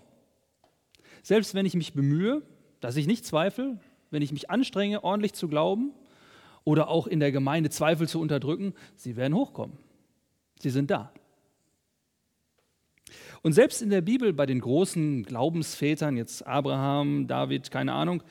Selbst 1.22 1.54
wenn 1.54 1.66
ich 1.66 1.76
mich 1.76 1.94
bemühe, 1.94 2.42
dass 2.80 2.96
ich 2.98 3.08
nicht 3.08 3.26
zweifle, 3.26 3.80
wenn 4.10 4.22
ich 4.22 4.32
mich 4.32 4.50
anstrenge, 4.50 5.04
ordentlich 5.04 5.34
zu 5.34 5.48
glauben 5.48 5.92
oder 6.64 6.90
auch 6.90 7.08
in 7.08 7.20
der 7.20 7.32
Gemeinde 7.32 7.70
Zweifel 7.70 8.08
zu 8.08 8.20
unterdrücken, 8.20 8.74
sie 8.96 9.16
werden 9.16 9.36
hochkommen. 9.36 9.78
Sie 10.60 10.70
sind 10.70 10.92
da. 10.92 11.12
Und 13.42 13.54
selbst 13.54 13.82
in 13.82 13.90
der 13.90 14.02
Bibel 14.02 14.34
bei 14.34 14.46
den 14.46 14.60
großen 14.60 15.24
Glaubensvätern, 15.24 16.18
jetzt 16.18 16.46
Abraham, 16.46 17.28
David, 17.28 17.72
keine 17.72 17.94
Ahnung, 17.94 18.24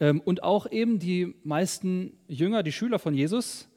ähm, 0.00 0.20
und 0.20 0.42
auch 0.42 0.70
eben 0.70 0.98
die 0.98 1.34
meisten 1.44 2.12
Jünger, 2.28 2.62
die 2.62 2.72
Schüler 2.72 2.98
von 2.98 3.14
Jesus, 3.14 3.68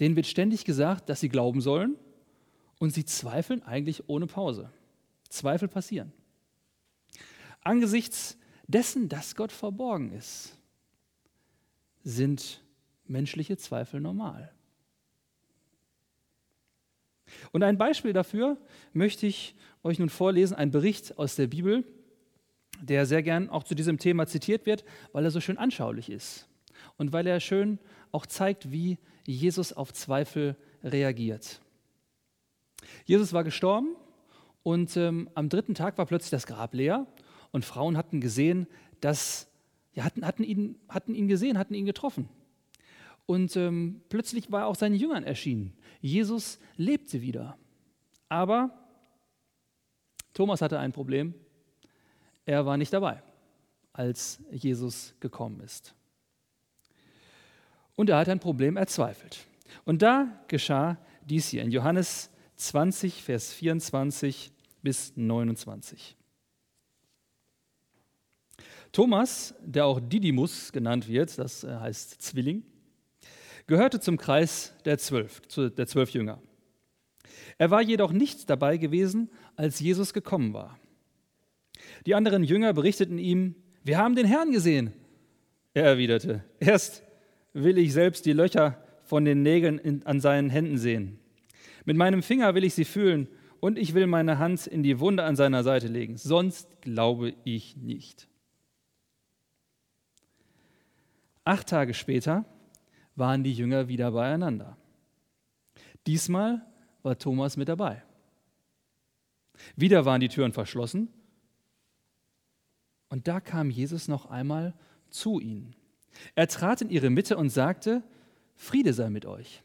denen 0.00 0.16
wird 0.16 0.26
ständig 0.26 0.64
gesagt, 0.64 1.08
dass 1.08 1.20
sie 1.20 1.28
glauben 1.28 1.60
sollen 1.60 1.96
und 2.78 2.92
sie 2.92 3.04
zweifeln 3.04 3.62
eigentlich 3.62 4.08
ohne 4.08 4.26
Pause. 4.26 4.70
Zweifel 5.28 5.68
passieren. 5.68 6.12
Angesichts 7.62 8.38
dessen, 8.66 9.08
dass 9.08 9.36
Gott 9.36 9.52
verborgen 9.52 10.12
ist, 10.12 10.56
sind 12.02 12.62
menschliche 13.06 13.56
Zweifel 13.56 14.00
normal. 14.00 14.52
Und 17.52 17.62
ein 17.62 17.78
Beispiel 17.78 18.12
dafür 18.12 18.58
möchte 18.92 19.26
ich 19.26 19.54
euch 19.82 19.98
nun 19.98 20.10
vorlesen, 20.10 20.54
ein 20.54 20.70
Bericht 20.70 21.18
aus 21.18 21.36
der 21.36 21.46
Bibel, 21.46 21.84
der 22.80 23.06
sehr 23.06 23.22
gern 23.22 23.48
auch 23.48 23.62
zu 23.62 23.74
diesem 23.74 23.98
Thema 23.98 24.26
zitiert 24.26 24.66
wird, 24.66 24.84
weil 25.12 25.24
er 25.24 25.30
so 25.30 25.40
schön 25.40 25.58
anschaulich 25.58 26.10
ist 26.10 26.48
und 26.96 27.12
weil 27.12 27.26
er 27.26 27.40
schön 27.40 27.78
auch 28.10 28.26
zeigt, 28.26 28.70
wie 28.72 28.98
Jesus 29.24 29.72
auf 29.72 29.92
Zweifel 29.92 30.56
reagiert. 30.82 31.60
Jesus 33.04 33.32
war 33.32 33.44
gestorben 33.44 33.96
und 34.62 34.96
ähm, 34.96 35.30
am 35.34 35.48
dritten 35.48 35.74
Tag 35.74 35.96
war 35.98 36.06
plötzlich 36.06 36.30
das 36.30 36.46
Grab 36.46 36.74
leer 36.74 37.06
und 37.52 37.64
Frauen 37.64 37.96
hatten 37.96 38.20
gesehen, 38.20 38.66
dass, 39.00 39.48
ja, 39.94 40.04
hatten, 40.04 40.26
hatten, 40.26 40.42
ihn, 40.42 40.78
hatten 40.88 41.14
ihn 41.14 41.28
gesehen, 41.28 41.58
hatten 41.58 41.74
ihn 41.74 41.86
getroffen. 41.86 42.28
Und 43.26 43.56
ähm, 43.56 44.00
plötzlich 44.08 44.50
war 44.50 44.62
er 44.62 44.66
auch 44.66 44.74
seinen 44.74 44.96
Jüngern 44.96 45.24
erschienen. 45.24 45.74
Jesus 46.00 46.58
lebte 46.76 47.22
wieder. 47.22 47.56
Aber 48.28 48.70
Thomas 50.34 50.60
hatte 50.62 50.78
ein 50.78 50.92
Problem. 50.92 51.34
Er 52.44 52.66
war 52.66 52.76
nicht 52.76 52.92
dabei, 52.92 53.22
als 53.92 54.42
Jesus 54.50 55.14
gekommen 55.20 55.60
ist. 55.60 55.94
Und 57.94 58.10
er 58.10 58.18
hat 58.18 58.28
ein 58.28 58.40
Problem, 58.40 58.76
er 58.76 58.86
zweifelt. 58.86 59.46
Und 59.84 60.02
da 60.02 60.42
geschah 60.48 60.98
dies 61.24 61.48
hier 61.48 61.62
in 61.62 61.70
Johannes 61.70 62.30
20, 62.56 63.22
Vers 63.22 63.52
24 63.52 64.52
bis 64.82 65.12
29. 65.16 66.16
Thomas, 68.92 69.54
der 69.64 69.86
auch 69.86 70.00
Didymus 70.00 70.70
genannt 70.70 71.08
wird, 71.08 71.38
das 71.38 71.64
äh, 71.64 71.74
heißt 71.74 72.20
Zwilling, 72.20 72.62
gehörte 73.66 74.00
zum 74.00 74.18
Kreis 74.18 74.74
der 74.84 74.98
zwölf, 74.98 75.40
der 75.56 75.86
zwölf 75.86 76.10
Jünger. 76.10 76.40
Er 77.56 77.70
war 77.70 77.80
jedoch 77.80 78.12
nicht 78.12 78.50
dabei 78.50 78.76
gewesen, 78.76 79.30
als 79.56 79.80
Jesus 79.80 80.12
gekommen 80.12 80.52
war. 80.52 80.78
Die 82.06 82.14
anderen 82.14 82.44
Jünger 82.44 82.72
berichteten 82.74 83.18
ihm, 83.18 83.54
wir 83.82 83.98
haben 83.98 84.14
den 84.14 84.26
Herrn 84.26 84.52
gesehen. 84.52 84.92
Er 85.74 85.84
erwiderte, 85.84 86.44
erst 86.60 87.02
will 87.54 87.78
ich 87.78 87.92
selbst 87.92 88.26
die 88.26 88.32
Löcher 88.32 88.82
von 89.04 89.24
den 89.24 89.42
Nägeln 89.42 89.78
in, 89.78 90.04
an 90.04 90.20
seinen 90.20 90.50
Händen 90.50 90.76
sehen. 90.76 91.18
Mit 91.84 91.96
meinem 91.96 92.22
Finger 92.22 92.54
will 92.54 92.64
ich 92.64 92.74
sie 92.74 92.84
fühlen 92.84 93.28
und 93.60 93.78
ich 93.78 93.94
will 93.94 94.06
meine 94.06 94.38
Hand 94.38 94.66
in 94.66 94.82
die 94.82 95.00
Wunde 95.00 95.24
an 95.24 95.36
seiner 95.36 95.62
Seite 95.62 95.88
legen. 95.88 96.16
Sonst 96.16 96.82
glaube 96.82 97.34
ich 97.44 97.76
nicht. 97.76 98.28
Acht 101.44 101.68
Tage 101.68 101.94
später 101.94 102.44
waren 103.16 103.42
die 103.42 103.52
Jünger 103.52 103.88
wieder 103.88 104.12
beieinander. 104.12 104.76
Diesmal 106.06 106.64
war 107.02 107.18
Thomas 107.18 107.56
mit 107.56 107.68
dabei. 107.68 108.02
Wieder 109.76 110.04
waren 110.04 110.20
die 110.20 110.28
Türen 110.28 110.52
verschlossen 110.52 111.08
und 113.08 113.28
da 113.28 113.40
kam 113.40 113.70
Jesus 113.70 114.08
noch 114.08 114.26
einmal 114.26 114.74
zu 115.10 115.40
ihnen. 115.40 115.74
Er 116.34 116.48
trat 116.48 116.80
in 116.80 116.90
ihre 116.90 117.10
Mitte 117.10 117.36
und 117.36 117.50
sagte, 117.50 118.02
Friede 118.54 118.92
sei 118.92 119.10
mit 119.10 119.26
euch. 119.26 119.62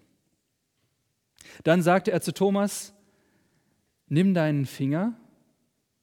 Dann 1.63 1.82
sagte 1.82 2.12
er 2.12 2.22
zu 2.22 2.34
Thomas, 2.34 2.94
nimm 4.08 4.34
deinen 4.34 4.66
Finger 4.66 5.13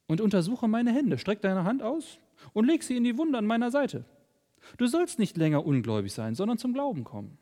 und 0.06 0.20
untersuche 0.20 0.68
meine 0.68 0.92
Hände, 0.92 1.18
streck 1.18 1.42
deine 1.42 1.64
Hand 1.64 1.82
aus 1.82 2.18
und 2.52 2.66
leg 2.66 2.82
sie 2.82 2.96
in 2.96 3.04
die 3.04 3.16
Wunde 3.18 3.38
an 3.38 3.46
meiner 3.46 3.70
Seite. 3.70 4.04
Du 4.76 4.86
sollst 4.86 5.18
nicht 5.18 5.36
länger 5.36 5.64
ungläubig 5.64 6.12
sein, 6.12 6.34
sondern 6.34 6.58
zum 6.58 6.72
Glauben 6.72 7.04
kommen. 7.04 7.38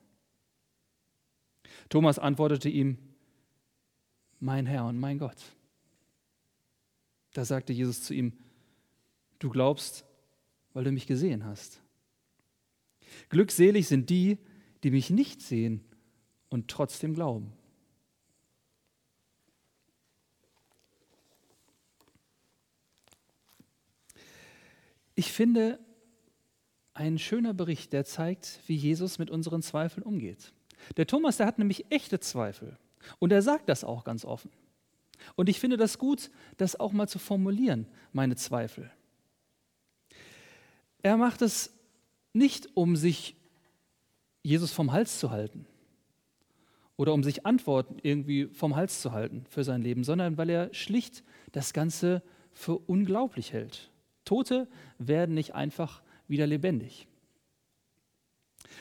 Thomas 1.88 2.18
antwortete 2.18 2.68
ihm, 2.68 2.98
mein 4.40 4.66
Herr 4.66 4.86
und 4.86 4.98
mein 4.98 5.18
Gott. 5.18 5.36
Da 7.32 7.44
sagte 7.44 7.72
Jesus 7.72 8.02
zu 8.02 8.14
ihm, 8.14 8.32
du 9.38 9.50
glaubst, 9.50 10.04
weil 10.72 10.84
du 10.84 10.92
mich 10.92 11.06
gesehen 11.06 11.44
hast. 11.44 11.80
Glückselig 13.28 13.88
sind 13.88 14.10
die, 14.10 14.38
die 14.82 14.90
mich 14.90 15.10
nicht 15.10 15.42
sehen 15.42 15.84
und 16.48 16.68
trotzdem 16.68 17.14
glauben. 17.14 17.52
Ich 25.14 25.30
finde, 25.30 25.78
ein 26.94 27.18
schöner 27.18 27.54
Bericht, 27.54 27.92
der 27.92 28.04
zeigt, 28.04 28.60
wie 28.66 28.76
Jesus 28.76 29.18
mit 29.18 29.30
unseren 29.30 29.62
Zweifeln 29.62 30.02
umgeht. 30.02 30.52
Der 30.96 31.06
Thomas, 31.06 31.36
der 31.36 31.46
hat 31.46 31.58
nämlich 31.58 31.86
echte 31.90 32.20
Zweifel. 32.20 32.76
Und 33.18 33.32
er 33.32 33.42
sagt 33.42 33.68
das 33.68 33.84
auch 33.84 34.04
ganz 34.04 34.24
offen. 34.24 34.50
Und 35.36 35.48
ich 35.48 35.60
finde 35.60 35.76
das 35.76 35.98
gut, 35.98 36.30
das 36.56 36.78
auch 36.78 36.92
mal 36.92 37.08
zu 37.08 37.18
formulieren, 37.18 37.86
meine 38.12 38.36
Zweifel. 38.36 38.90
Er 41.02 41.16
macht 41.16 41.42
es 41.42 41.72
nicht, 42.32 42.70
um 42.74 42.96
sich 42.96 43.36
Jesus 44.42 44.72
vom 44.72 44.92
Hals 44.92 45.18
zu 45.18 45.30
halten 45.30 45.66
oder 46.96 47.12
um 47.12 47.22
sich 47.22 47.46
Antworten 47.46 47.98
irgendwie 48.02 48.46
vom 48.46 48.76
Hals 48.76 49.00
zu 49.00 49.12
halten 49.12 49.44
für 49.48 49.64
sein 49.64 49.82
Leben, 49.82 50.04
sondern 50.04 50.36
weil 50.36 50.50
er 50.50 50.72
schlicht 50.74 51.22
das 51.52 51.72
Ganze 51.72 52.22
für 52.52 52.78
unglaublich 52.78 53.52
hält. 53.52 53.90
Tote 54.24 54.68
werden 54.98 55.34
nicht 55.34 55.54
einfach 55.54 56.02
wieder 56.32 56.48
lebendig. 56.48 57.06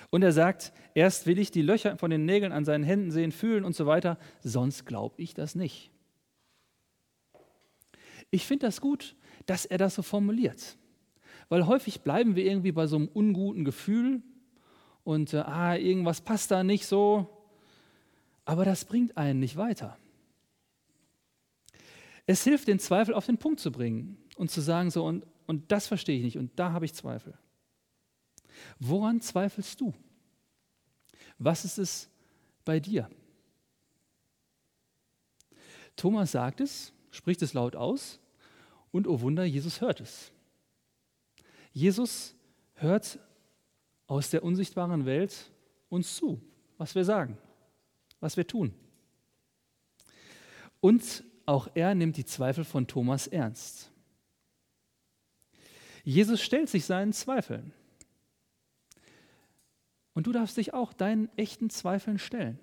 Und 0.10 0.24
er 0.24 0.32
sagt, 0.32 0.74
erst 0.96 1.28
will 1.28 1.38
ich 1.38 1.52
die 1.52 1.62
Löcher 1.62 1.98
von 1.98 2.10
den 2.10 2.26
Nägeln 2.26 2.52
an 2.52 2.66
seinen 2.66 2.84
Händen 2.84 3.12
sehen, 3.12 3.32
fühlen 3.32 3.64
und 3.64 3.76
so 3.76 3.86
weiter, 3.86 4.18
sonst 4.42 4.86
glaube 4.86 5.22
ich 5.22 5.36
das 5.36 5.54
nicht. 5.54 5.92
Ich 8.32 8.48
finde 8.48 8.66
das 8.66 8.82
gut, 8.82 9.16
dass 9.46 9.66
er 9.66 9.78
das 9.78 9.96
so 9.96 10.02
formuliert, 10.02 10.78
weil 11.50 11.68
häufig 11.68 12.02
bleiben 12.02 12.36
wir 12.36 12.46
irgendwie 12.46 12.72
bei 12.72 12.88
so 12.88 12.96
einem 12.96 13.08
unguten 13.08 13.64
Gefühl 13.66 14.22
und 15.04 15.34
äh, 15.34 15.38
ah, 15.38 15.76
irgendwas 15.76 16.22
passt 16.22 16.52
da 16.52 16.64
nicht 16.64 16.86
so, 16.86 17.30
aber 18.46 18.66
das 18.66 18.86
bringt 18.86 19.18
einen 19.18 19.40
nicht 19.40 19.58
weiter. 19.58 19.98
Es 22.26 22.44
hilft, 22.44 22.68
den 22.68 22.80
Zweifel 22.80 23.14
auf 23.14 23.26
den 23.26 23.38
Punkt 23.38 23.60
zu 23.60 23.72
bringen 23.72 24.18
und 24.36 24.52
zu 24.52 24.62
sagen, 24.62 24.92
so, 24.92 25.06
und, 25.06 25.26
und 25.52 25.70
das 25.70 25.86
verstehe 25.86 26.16
ich 26.16 26.24
nicht 26.24 26.38
und 26.38 26.58
da 26.58 26.72
habe 26.72 26.86
ich 26.86 26.94
Zweifel. 26.94 27.38
Woran 28.80 29.20
zweifelst 29.20 29.82
du? 29.82 29.94
Was 31.40 31.66
ist 31.66 31.78
es 31.78 32.10
bei 32.64 32.80
dir? 32.80 33.10
Thomas 35.98 36.32
sagt 36.32 36.62
es, 36.62 36.94
spricht 37.12 37.42
es 37.42 37.52
laut 37.52 37.76
aus 37.76 38.18
und 38.94 39.08
oh 39.08 39.20
Wunder, 39.20 39.44
Jesus 39.44 39.82
hört 39.82 40.00
es. 40.00 40.32
Jesus 41.74 42.34
hört 42.76 43.20
aus 44.08 44.30
der 44.30 44.44
unsichtbaren 44.44 45.06
Welt 45.06 45.52
uns 45.90 46.16
zu, 46.16 46.42
was 46.78 46.96
wir 46.96 47.04
sagen, 47.04 47.38
was 48.22 48.38
wir 48.38 48.48
tun. 48.48 48.74
Und 50.80 51.26
auch 51.46 51.68
er 51.74 51.94
nimmt 51.94 52.16
die 52.16 52.24
Zweifel 52.24 52.64
von 52.64 52.88
Thomas 52.88 53.28
ernst. 53.28 53.91
Jesus 56.04 56.42
stellt 56.42 56.70
sich 56.70 56.86
seinen 56.86 57.14
Zweifeln. 57.14 57.74
Und 60.14 60.28
du 60.28 60.32
darfst 60.32 60.58
dich 60.58 60.74
auch 60.74 60.94
deinen 60.94 61.30
echten 61.38 61.70
Zweifeln 61.70 62.20
stellen. 62.20 62.60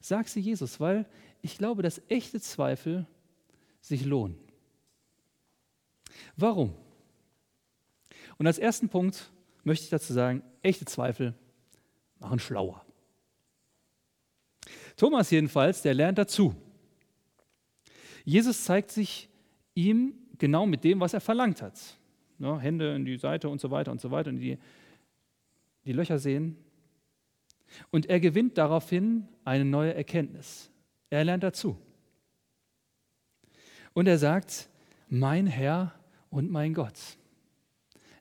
Sag 0.00 0.28
sie 0.28 0.40
Jesus, 0.40 0.80
weil 0.80 1.06
ich 1.42 1.58
glaube, 1.58 1.82
dass 1.82 2.02
echte 2.08 2.40
Zweifel 2.40 3.06
sich 3.80 4.04
lohnen. 4.04 4.38
Warum? 6.36 6.74
Und 8.38 8.46
als 8.46 8.58
ersten 8.58 8.88
Punkt 8.88 9.30
möchte 9.64 9.84
ich 9.84 9.90
dazu 9.90 10.12
sagen, 10.12 10.42
echte 10.62 10.84
Zweifel 10.84 11.34
machen 12.18 12.38
schlauer. 12.38 12.84
Thomas 14.96 15.30
jedenfalls, 15.30 15.82
der 15.82 15.94
lernt 15.94 16.18
dazu. 16.18 16.54
Jesus 18.24 18.64
zeigt 18.64 18.90
sich 18.90 19.28
ihm 19.74 20.14
genau 20.38 20.66
mit 20.66 20.84
dem, 20.84 21.00
was 21.00 21.14
er 21.14 21.20
verlangt 21.20 21.62
hat. 21.62 21.78
Ja, 22.38 22.58
Hände 22.58 22.94
in 22.94 23.04
die 23.04 23.16
Seite 23.16 23.48
und 23.48 23.60
so 23.60 23.70
weiter 23.70 23.90
und 23.92 24.00
so 24.00 24.10
weiter 24.10 24.30
und 24.30 24.38
die, 24.38 24.58
die 25.84 25.92
Löcher 25.92 26.18
sehen. 26.18 26.56
Und 27.90 28.06
er 28.06 28.20
gewinnt 28.20 28.58
daraufhin 28.58 29.26
eine 29.44 29.64
neue 29.64 29.94
Erkenntnis. 29.94 30.70
Er 31.10 31.24
lernt 31.24 31.42
dazu. 31.42 31.76
Und 33.92 34.06
er 34.06 34.18
sagt, 34.18 34.68
mein 35.08 35.46
Herr 35.46 35.94
und 36.30 36.50
mein 36.50 36.74
Gott. 36.74 36.98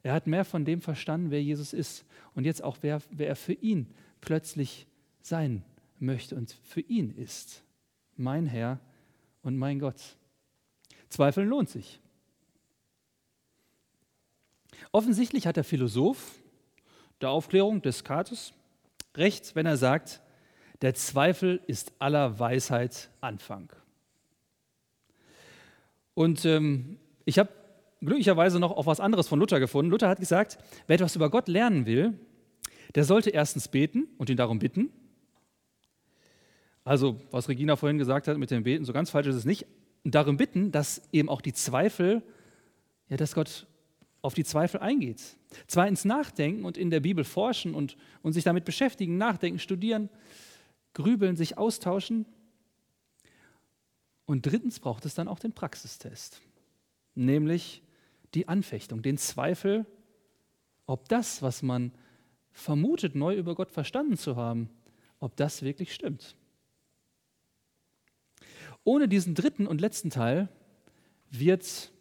Er 0.04 0.14
hat 0.14 0.28
mehr 0.28 0.46
von 0.46 0.66
dem 0.66 0.82
verstanden, 0.82 1.32
wer 1.32 1.42
Jesus 1.42 1.74
ist 1.74 2.06
und 2.36 2.46
jetzt 2.46 2.64
auch, 2.64 2.78
wer, 2.82 3.02
wer 3.10 3.28
er 3.28 3.36
für 3.36 3.54
ihn 3.54 3.88
plötzlich 4.22 4.88
sein 5.22 5.64
möchte 6.00 6.36
und 6.36 6.52
für 6.64 6.82
ihn 6.82 7.12
ist. 7.12 7.64
Mein 8.16 8.46
Herr 8.46 8.80
und 9.42 9.58
mein 9.58 9.80
Gott. 9.80 10.18
Zweifeln 11.10 11.50
lohnt 11.50 11.70
sich. 11.70 12.00
Offensichtlich 14.92 15.48
hat 15.48 15.58
der 15.58 15.64
Philosoph 15.64 16.36
der 17.22 17.30
Aufklärung 17.30 17.82
Descartes 17.82 18.54
recht, 19.16 19.56
wenn 19.56 19.66
er 19.66 19.78
sagt, 19.78 20.22
der 20.82 20.94
Zweifel 20.94 21.62
ist 21.68 21.94
aller 22.00 22.40
Weisheit 22.40 23.10
Anfang. 23.22 23.72
Und 26.14 26.46
ähm, 26.46 26.98
ich 27.26 27.40
habe 27.40 27.50
glücklicherweise 28.02 28.60
noch 28.60 28.72
auf 28.72 28.86
was 28.86 29.00
anderes 29.00 29.28
von 29.28 29.40
Luther 29.40 29.60
gefunden. 29.60 29.92
Luther 29.92 30.10
hat 30.10 30.20
gesagt, 30.20 30.58
wer 30.88 30.96
etwas 30.96 31.16
über 31.16 31.30
Gott 31.30 31.48
lernen 31.48 31.86
will, 31.86 32.18
der 32.94 33.04
sollte 33.04 33.30
erstens 33.30 33.68
beten 33.68 34.08
und 34.18 34.30
ihn 34.30 34.38
darum 34.38 34.60
bitten. 34.60 34.90
Also, 36.84 37.20
was 37.32 37.50
Regina 37.50 37.76
vorhin 37.76 37.98
gesagt 37.98 38.28
hat 38.28 38.38
mit 38.38 38.52
dem 38.52 38.64
Beten, 38.64 38.86
so 38.86 38.94
ganz 38.94 39.10
falsch 39.10 39.28
ist 39.28 39.36
es 39.36 39.46
nicht. 39.46 39.66
Und 40.04 40.14
darum 40.14 40.38
bitten, 40.38 40.72
dass 40.72 41.02
eben 41.12 41.30
auch 41.30 41.42
die 41.42 41.54
Zweifel, 41.54 42.22
ja, 43.10 43.18
dass 43.18 43.34
Gott 43.34 43.66
auf 44.26 44.34
die 44.34 44.44
Zweifel 44.44 44.80
eingeht. 44.80 45.22
Zwar 45.68 45.88
ins 45.88 46.04
Nachdenken 46.04 46.66
und 46.66 46.78
in 46.78 46.90
der 46.90 47.00
Bibel 47.00 47.24
forschen 47.24 47.76
und, 47.76 47.96
und 48.24 48.34
sich 48.34 48.44
damit 48.44 48.66
beschäftigen, 48.66 49.18
nachdenken, 49.18 49.60
studieren, 49.60 50.10
grübeln, 50.94 51.36
sich 51.36 51.60
austauschen. 51.60 52.26
Und 54.26 54.48
drittens 54.48 54.80
braucht 54.80 55.06
es 55.06 55.14
dann 55.14 55.28
auch 55.28 55.38
den 55.38 55.54
Praxistest, 55.54 56.42
nämlich 57.14 57.84
die 58.34 58.48
Anfechtung, 58.48 59.04
den 59.04 59.20
Zweifel, 59.20 59.86
ob 60.88 61.08
das, 61.08 61.44
was 61.44 61.62
man 61.62 61.92
vermutet, 62.52 63.14
neu 63.14 63.36
über 63.36 63.54
Gott 63.54 63.70
verstanden 63.70 64.18
zu 64.18 64.36
haben, 64.36 64.70
ob 65.20 65.36
das 65.36 65.62
wirklich 65.62 65.94
stimmt. 65.94 66.36
Ohne 68.84 69.08
diesen 69.08 69.36
dritten 69.36 69.68
und 69.68 69.82
letzten 69.82 70.10
Teil 70.10 70.50
wird 71.30 71.92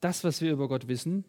das, 0.00 0.24
was 0.24 0.40
wir 0.40 0.52
über 0.52 0.68
Gott 0.68 0.88
wissen, 0.88 1.24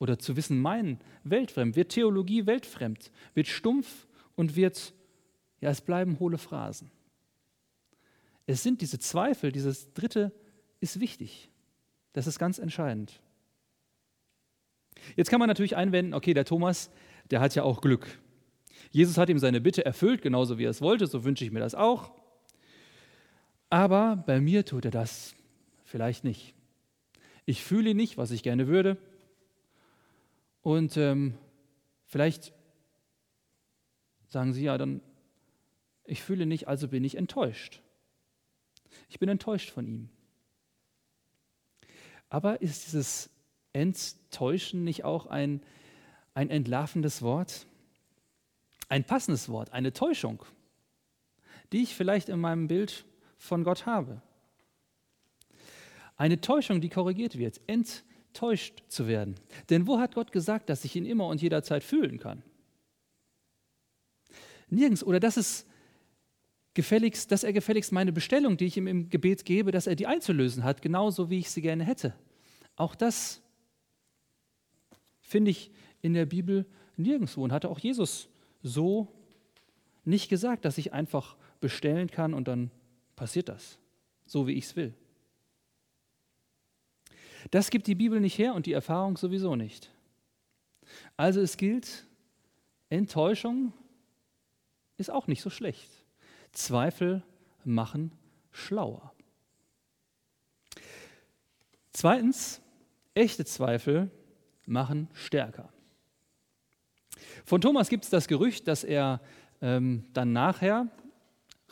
oder 0.00 0.18
zu 0.18 0.34
wissen 0.34 0.58
meinen, 0.60 0.98
weltfremd, 1.22 1.76
wird 1.76 1.92
Theologie 1.92 2.46
weltfremd, 2.46 3.12
wird 3.34 3.46
stumpf 3.46 4.08
und 4.34 4.56
wird, 4.56 4.92
ja, 5.60 5.70
es 5.70 5.82
bleiben 5.82 6.18
hohle 6.18 6.38
Phrasen. 6.38 6.90
Es 8.46 8.64
sind 8.64 8.80
diese 8.80 8.98
Zweifel, 8.98 9.52
dieses 9.52 9.92
dritte 9.92 10.32
ist 10.80 10.98
wichtig. 10.98 11.50
Das 12.14 12.26
ist 12.26 12.38
ganz 12.40 12.58
entscheidend. 12.58 13.20
Jetzt 15.14 15.30
kann 15.30 15.38
man 15.38 15.48
natürlich 15.48 15.76
einwenden, 15.76 16.14
okay, 16.14 16.34
der 16.34 16.44
Thomas, 16.44 16.90
der 17.30 17.40
hat 17.40 17.54
ja 17.54 17.62
auch 17.62 17.80
Glück. 17.80 18.18
Jesus 18.90 19.18
hat 19.18 19.28
ihm 19.28 19.38
seine 19.38 19.60
Bitte 19.60 19.84
erfüllt, 19.84 20.22
genauso 20.22 20.58
wie 20.58 20.64
er 20.64 20.70
es 20.70 20.80
wollte, 20.80 21.06
so 21.06 21.24
wünsche 21.24 21.44
ich 21.44 21.52
mir 21.52 21.60
das 21.60 21.74
auch. 21.74 22.12
Aber 23.68 24.24
bei 24.26 24.40
mir 24.40 24.64
tut 24.64 24.86
er 24.86 24.90
das 24.90 25.34
vielleicht 25.84 26.24
nicht. 26.24 26.54
Ich 27.44 27.62
fühle 27.62 27.94
nicht, 27.94 28.16
was 28.16 28.30
ich 28.30 28.42
gerne 28.42 28.66
würde. 28.66 28.96
Und 30.62 30.96
ähm, 30.96 31.34
vielleicht 32.06 32.52
sagen 34.28 34.52
Sie 34.52 34.64
ja 34.64 34.78
dann, 34.78 35.00
ich 36.04 36.22
fühle 36.22 36.46
nicht, 36.46 36.68
also 36.68 36.88
bin 36.88 37.04
ich 37.04 37.16
enttäuscht. 37.16 37.80
Ich 39.08 39.18
bin 39.18 39.28
enttäuscht 39.28 39.70
von 39.70 39.86
ihm. 39.86 40.08
Aber 42.28 42.62
ist 42.62 42.86
dieses 42.86 43.30
Enttäuschen 43.72 44.84
nicht 44.84 45.04
auch 45.04 45.26
ein, 45.26 45.62
ein 46.34 46.50
entlarvendes 46.50 47.22
Wort? 47.22 47.66
Ein 48.88 49.04
passendes 49.04 49.48
Wort, 49.48 49.72
eine 49.72 49.92
Täuschung, 49.92 50.44
die 51.72 51.82
ich 51.82 51.94
vielleicht 51.94 52.28
in 52.28 52.40
meinem 52.40 52.66
Bild 52.66 53.04
von 53.38 53.62
Gott 53.62 53.86
habe. 53.86 54.20
Eine 56.16 56.40
Täuschung, 56.40 56.80
die 56.80 56.88
korrigiert 56.88 57.38
wird, 57.38 57.60
enttäuscht 58.30 58.82
zu 58.88 59.08
werden. 59.08 59.34
Denn 59.68 59.86
wo 59.86 59.98
hat 59.98 60.14
Gott 60.14 60.32
gesagt, 60.32 60.68
dass 60.68 60.84
ich 60.84 60.94
ihn 60.94 61.04
immer 61.04 61.26
und 61.26 61.42
jederzeit 61.42 61.82
fühlen 61.82 62.18
kann? 62.18 62.42
Nirgends. 64.68 65.02
Oder 65.02 65.18
dass 65.18 65.36
es 65.36 65.66
gefälligst, 66.74 67.32
dass 67.32 67.42
er 67.42 67.52
gefälligst 67.52 67.90
meine 67.90 68.12
Bestellung, 68.12 68.56
die 68.56 68.66
ich 68.66 68.76
ihm 68.76 68.86
im 68.86 69.10
Gebet 69.10 69.44
gebe, 69.44 69.72
dass 69.72 69.88
er 69.88 69.96
die 69.96 70.06
einzulösen 70.06 70.62
hat, 70.62 70.80
genauso 70.80 71.28
wie 71.28 71.38
ich 71.38 71.50
sie 71.50 71.60
gerne 71.60 71.84
hätte. 71.84 72.14
Auch 72.76 72.94
das 72.94 73.42
finde 75.20 75.50
ich 75.50 75.72
in 76.00 76.14
der 76.14 76.26
Bibel 76.26 76.66
nirgendwo 76.96 77.42
und 77.42 77.52
hatte 77.52 77.68
auch 77.68 77.80
Jesus 77.80 78.28
so 78.62 79.08
nicht 80.04 80.28
gesagt, 80.28 80.64
dass 80.64 80.78
ich 80.78 80.92
einfach 80.92 81.36
bestellen 81.60 82.10
kann 82.10 82.32
und 82.32 82.46
dann 82.46 82.70
passiert 83.16 83.48
das, 83.48 83.78
so 84.24 84.46
wie 84.46 84.52
ich 84.52 84.64
es 84.66 84.76
will. 84.76 84.94
Das 87.50 87.70
gibt 87.70 87.86
die 87.86 87.94
Bibel 87.94 88.20
nicht 88.20 88.38
her 88.38 88.54
und 88.54 88.66
die 88.66 88.72
Erfahrung 88.72 89.16
sowieso 89.16 89.56
nicht. 89.56 89.90
Also 91.16 91.40
es 91.40 91.56
gilt, 91.56 92.06
Enttäuschung 92.88 93.72
ist 94.96 95.10
auch 95.10 95.26
nicht 95.26 95.42
so 95.42 95.50
schlecht. 95.50 95.90
Zweifel 96.52 97.22
machen 97.64 98.12
schlauer. 98.50 99.12
Zweitens, 101.92 102.60
echte 103.14 103.44
Zweifel 103.44 104.10
machen 104.66 105.08
stärker. 105.12 105.72
Von 107.44 107.60
Thomas 107.60 107.88
gibt 107.88 108.04
es 108.04 108.10
das 108.10 108.28
Gerücht, 108.28 108.68
dass 108.68 108.84
er 108.84 109.20
ähm, 109.60 110.04
dann 110.12 110.32
nachher 110.32 110.88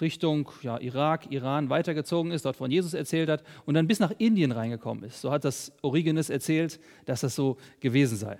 Richtung 0.00 0.50
ja, 0.62 0.78
Irak, 0.78 1.30
Iran 1.30 1.70
weitergezogen 1.70 2.32
ist, 2.32 2.44
dort 2.44 2.56
von 2.56 2.70
Jesus 2.70 2.94
erzählt 2.94 3.28
hat 3.28 3.44
und 3.66 3.74
dann 3.74 3.86
bis 3.86 4.00
nach 4.00 4.12
Indien 4.18 4.52
reingekommen 4.52 5.04
ist. 5.04 5.20
So 5.20 5.30
hat 5.30 5.44
das 5.44 5.72
Origenes 5.82 6.30
erzählt, 6.30 6.80
dass 7.06 7.20
das 7.20 7.34
so 7.34 7.56
gewesen 7.80 8.16
sei. 8.16 8.38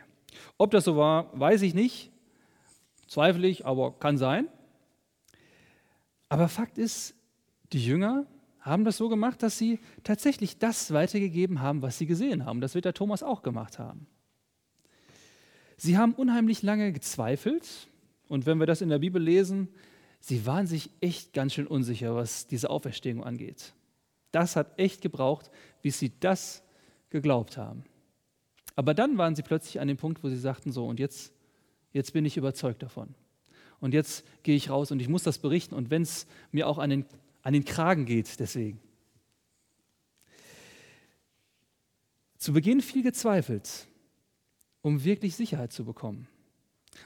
Ob 0.56 0.70
das 0.70 0.84
so 0.84 0.96
war, 0.96 1.30
weiß 1.38 1.62
ich 1.62 1.74
nicht. 1.74 2.10
Zweifle 3.06 3.48
ich, 3.48 3.64
aber 3.64 3.92
kann 3.98 4.18
sein. 4.18 4.48
Aber 6.28 6.48
Fakt 6.48 6.78
ist, 6.78 7.14
die 7.72 7.84
Jünger 7.84 8.26
haben 8.60 8.84
das 8.84 8.98
so 8.98 9.08
gemacht, 9.08 9.42
dass 9.42 9.56
sie 9.56 9.78
tatsächlich 10.04 10.58
das 10.58 10.92
weitergegeben 10.92 11.60
haben, 11.60 11.82
was 11.82 11.98
sie 11.98 12.06
gesehen 12.06 12.44
haben. 12.44 12.60
Das 12.60 12.74
wird 12.74 12.84
der 12.84 12.94
Thomas 12.94 13.22
auch 13.22 13.42
gemacht 13.42 13.78
haben. 13.78 14.06
Sie 15.76 15.96
haben 15.96 16.12
unheimlich 16.12 16.62
lange 16.62 16.92
gezweifelt 16.92 17.88
und 18.28 18.46
wenn 18.46 18.58
wir 18.58 18.66
das 18.66 18.82
in 18.82 18.88
der 18.88 18.98
Bibel 18.98 19.22
lesen, 19.22 19.68
sie 20.20 20.46
waren 20.46 20.66
sich 20.66 20.90
echt 21.00 21.32
ganz 21.32 21.54
schön 21.54 21.66
unsicher, 21.66 22.14
was 22.14 22.46
diese 22.46 22.70
Auferstehung 22.70 23.24
angeht. 23.24 23.74
Das 24.32 24.56
hat 24.56 24.78
echt 24.78 25.00
gebraucht, 25.00 25.50
bis 25.82 25.98
sie 25.98 26.12
das 26.20 26.62
geglaubt 27.10 27.56
haben. 27.56 27.84
Aber 28.76 28.94
dann 28.94 29.18
waren 29.18 29.34
sie 29.34 29.42
plötzlich 29.42 29.80
an 29.80 29.88
dem 29.88 29.96
Punkt, 29.96 30.22
wo 30.22 30.28
sie 30.28 30.36
sagten, 30.36 30.70
so, 30.70 30.86
und 30.86 31.00
jetzt, 31.00 31.32
jetzt 31.92 32.12
bin 32.12 32.24
ich 32.24 32.36
überzeugt 32.36 32.82
davon. 32.82 33.14
Und 33.80 33.94
jetzt 33.94 34.24
gehe 34.42 34.56
ich 34.56 34.70
raus 34.70 34.90
und 34.90 35.00
ich 35.00 35.08
muss 35.08 35.22
das 35.22 35.38
berichten. 35.38 35.74
Und 35.74 35.90
wenn 35.90 36.02
es 36.02 36.26
mir 36.52 36.68
auch 36.68 36.78
an 36.78 36.90
den, 36.90 37.06
an 37.42 37.52
den 37.52 37.64
Kragen 37.64 38.04
geht, 38.04 38.38
deswegen. 38.40 38.80
Zu 42.36 42.52
Beginn 42.52 42.80
viel 42.80 43.02
gezweifelt, 43.02 43.88
um 44.82 45.02
wirklich 45.04 45.34
Sicherheit 45.34 45.72
zu 45.72 45.84
bekommen. 45.84 46.28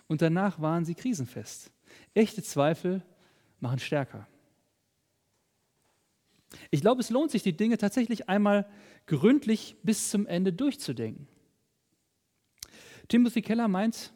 Und 0.08 0.22
danach 0.22 0.60
waren 0.60 0.84
sie 0.84 0.94
krisenfest. 0.94 1.72
Echte 2.14 2.42
Zweifel 2.42 3.02
machen 3.60 3.78
stärker. 3.78 4.26
Ich 6.70 6.80
glaube, 6.80 7.00
es 7.00 7.10
lohnt 7.10 7.30
sich, 7.30 7.42
die 7.42 7.56
Dinge 7.56 7.78
tatsächlich 7.78 8.28
einmal 8.28 8.68
gründlich 9.06 9.76
bis 9.82 10.10
zum 10.10 10.26
Ende 10.26 10.52
durchzudenken. 10.52 11.26
Timothy 13.08 13.42
Keller 13.42 13.68
meint, 13.68 14.12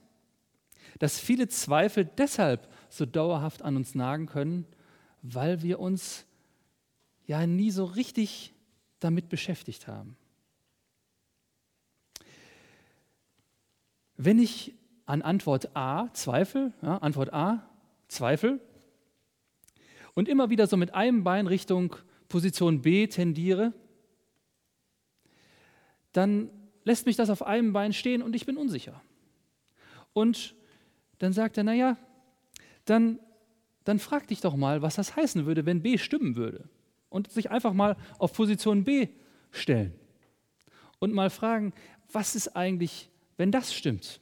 dass 0.99 1.19
viele 1.19 1.49
Zweifel 1.49 2.05
deshalb 2.05 2.73
so 2.89 3.05
dauerhaft 3.05 3.63
an 3.63 3.77
uns 3.77 3.95
nagen 3.95 4.27
können, 4.27 4.67
weil 5.23 5.63
wir 5.63 5.81
uns 5.81 6.27
ja 7.27 7.47
nie 7.47 7.71
so 7.71 7.85
richtig 7.85 8.55
damit 9.01 9.29
beschäftigt 9.29 9.87
haben. 9.87 10.17
Wenn 14.17 14.39
ich 14.39 14.75
an 15.07 15.23
Antwort 15.23 15.75
A 15.75 16.13
Zweifel, 16.13 16.73
ja, 16.83 16.99
Antwort 16.99 17.33
A 17.33 17.67
Zweifel 18.09 18.61
und 20.15 20.29
immer 20.29 20.51
wieder 20.51 20.67
so 20.67 20.77
mit 20.77 20.95
einem 20.95 21.25
Bein 21.25 21.47
Richtung 21.47 21.97
Position 22.29 22.83
B 22.83 23.07
tendiere, 23.07 23.73
dann 26.13 26.51
lässt 26.85 27.07
mich 27.07 27.17
das 27.17 27.31
auf 27.31 27.47
einem 27.47 27.73
Bein 27.73 27.93
stehen 27.93 28.23
und 28.23 28.35
ich 28.35 28.47
bin 28.47 28.57
unsicher. 28.57 29.01
Und 30.13 30.55
dann 31.19 31.33
sagt 31.33 31.59
er, 31.59 31.65
naja, 31.65 31.97
dann, 32.85 33.19
dann 33.85 33.99
frag 33.99 34.27
dich 34.29 34.41
doch 34.41 34.57
mal, 34.57 34.83
was 34.83 34.97
das 34.97 35.17
heißen 35.17 35.47
würde, 35.47 35.67
wenn 35.67 35.83
B 35.83 35.99
stimmen 35.99 36.37
würde. 36.37 36.69
Und 37.09 37.31
sich 37.31 37.51
einfach 37.51 37.73
mal 37.73 37.97
auf 38.19 38.33
Position 38.33 38.85
B 38.85 39.09
stellen. 39.51 39.95
Und 40.99 41.13
mal 41.13 41.31
fragen, 41.31 41.73
was 42.11 42.35
ist 42.35 42.57
eigentlich, 42.57 43.11
wenn 43.37 43.53
das 43.53 43.75
stimmt? 43.75 44.21